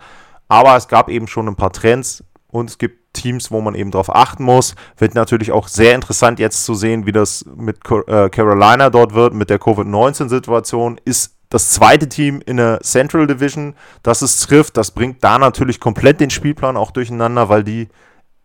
Aber 0.48 0.76
es 0.76 0.88
gab 0.88 1.10
eben 1.10 1.28
schon 1.28 1.48
ein 1.48 1.56
paar 1.56 1.72
Trends 1.72 2.24
und 2.54 2.70
es 2.70 2.78
gibt 2.78 3.14
Teams, 3.14 3.52
wo 3.52 3.62
man 3.62 3.76
eben 3.76 3.92
darauf 3.92 4.14
achten 4.14 4.44
muss. 4.44 4.76
Wird 4.98 5.16
natürlich 5.16 5.52
auch 5.52 5.68
sehr 5.68 5.96
interessant 5.96 6.40
jetzt 6.40 6.66
zu 6.66 6.76
sehen, 6.76 7.06
wie 7.06 7.12
das 7.12 7.46
mit 7.56 7.78
äh, 8.08 8.30
Carolina 8.30 8.90
dort 8.90 9.14
wird, 9.14 9.34
mit 9.34 9.50
der 9.50 9.60
Covid-19-Situation. 9.60 11.00
Ist 11.04 11.36
das 11.50 11.72
zweite 11.72 12.10
Team 12.10 12.42
in 12.46 12.58
der 12.58 12.82
Central 12.82 13.28
Division, 13.28 13.76
das 14.04 14.22
es 14.22 14.40
trifft. 14.40 14.78
Das 14.78 14.92
bringt 14.92 15.24
da 15.24 15.38
natürlich 15.40 15.80
komplett 15.80 16.20
den 16.20 16.30
Spielplan 16.30 16.78
auch 16.78 16.92
durcheinander, 16.92 17.50
weil 17.50 17.64
die 17.64 17.90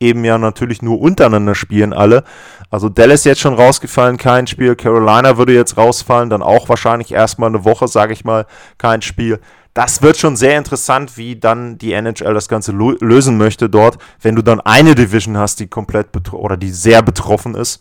eben 0.01 0.25
ja 0.25 0.39
natürlich 0.39 0.81
nur 0.81 1.01
untereinander 1.01 1.55
spielen 1.55 1.93
alle. 1.93 2.25
Also 2.71 2.89
Dallas 2.89 3.25
jetzt 3.25 3.41
schon 3.41 3.55
rausgefallen, 3.55 4.17
kein 4.17 4.47
Spiel. 4.47 4.77
Carolina 4.77 5.37
würde 5.37 5.55
jetzt 5.55 5.77
rausfallen, 5.77 6.31
dann 6.31 6.43
auch 6.43 6.69
wahrscheinlich 6.69 7.13
erstmal 7.13 7.49
eine 7.49 7.65
Woche, 7.65 7.89
sage 7.89 8.13
ich 8.13 8.25
mal, 8.25 8.47
kein 8.79 9.03
Spiel 9.03 9.41
das 9.79 10.03
wird 10.03 10.17
schon 10.17 10.35
sehr 10.35 10.59
interessant, 10.59 11.17
wie 11.17 11.37
dann 11.37 11.79
die 11.79 11.93
NHL 11.93 12.35
das 12.35 12.49
Ganze 12.49 12.73
lösen 12.73 13.39
möchte 13.39 13.71
dort, 13.71 13.97
wenn 14.21 14.35
du 14.35 14.43
dann 14.43 14.61
eine 14.61 14.97
Division 14.97 15.39
hast, 15.39 15.61
die 15.61 15.69
komplett 15.69 16.09
oder 16.33 16.57
die 16.57 16.73
sehr 16.73 17.01
betroffen 17.01 17.55
ist. 17.55 17.81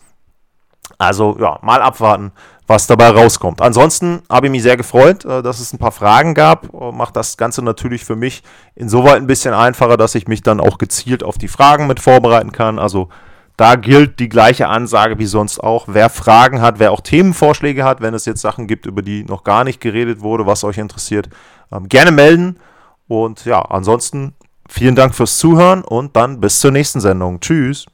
Also 0.99 1.35
ja, 1.39 1.57
mal 1.63 1.81
abwarten, 1.81 2.33
was 2.67 2.85
dabei 2.85 3.09
rauskommt. 3.09 3.63
Ansonsten 3.63 4.21
habe 4.29 4.45
ich 4.45 4.51
mich 4.51 4.61
sehr 4.61 4.77
gefreut, 4.77 5.25
äh, 5.25 5.41
dass 5.41 5.59
es 5.59 5.73
ein 5.73 5.79
paar 5.79 5.91
Fragen 5.91 6.35
gab. 6.35 6.71
Äh, 6.71 6.91
macht 6.91 7.15
das 7.15 7.35
Ganze 7.35 7.63
natürlich 7.63 8.05
für 8.05 8.15
mich 8.15 8.43
insoweit 8.75 9.15
ein 9.15 9.25
bisschen 9.25 9.55
einfacher, 9.55 9.97
dass 9.97 10.13
ich 10.13 10.27
mich 10.27 10.43
dann 10.43 10.59
auch 10.59 10.77
gezielt 10.77 11.23
auf 11.23 11.39
die 11.39 11.47
Fragen 11.47 11.87
mit 11.87 11.99
vorbereiten 11.99 12.51
kann. 12.51 12.77
Also 12.77 13.09
da 13.57 13.73
gilt 13.73 14.19
die 14.19 14.29
gleiche 14.29 14.67
Ansage 14.67 15.17
wie 15.17 15.25
sonst 15.25 15.63
auch. 15.63 15.85
Wer 15.87 16.11
Fragen 16.11 16.61
hat, 16.61 16.77
wer 16.77 16.91
auch 16.91 17.01
Themenvorschläge 17.01 17.83
hat, 17.83 18.01
wenn 18.01 18.13
es 18.13 18.25
jetzt 18.25 18.41
Sachen 18.41 18.67
gibt, 18.67 18.85
über 18.85 19.01
die 19.01 19.23
noch 19.23 19.43
gar 19.43 19.63
nicht 19.63 19.81
geredet 19.81 20.21
wurde, 20.21 20.45
was 20.45 20.63
euch 20.63 20.77
interessiert, 20.77 21.29
ähm, 21.71 21.89
gerne 21.89 22.11
melden. 22.11 22.59
Und 23.07 23.45
ja, 23.45 23.61
ansonsten 23.61 24.33
vielen 24.69 24.95
Dank 24.95 25.15
fürs 25.15 25.37
Zuhören 25.37 25.83
und 25.83 26.15
dann 26.15 26.39
bis 26.39 26.59
zur 26.59 26.71
nächsten 26.71 26.99
Sendung. 26.99 27.39
Tschüss. 27.39 27.85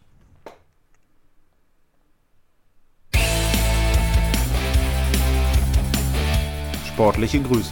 Sportliche 6.88 7.42
Grüße. 7.42 7.72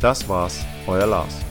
Das 0.00 0.26
war's, 0.26 0.64
euer 0.86 1.06
Lars. 1.06 1.49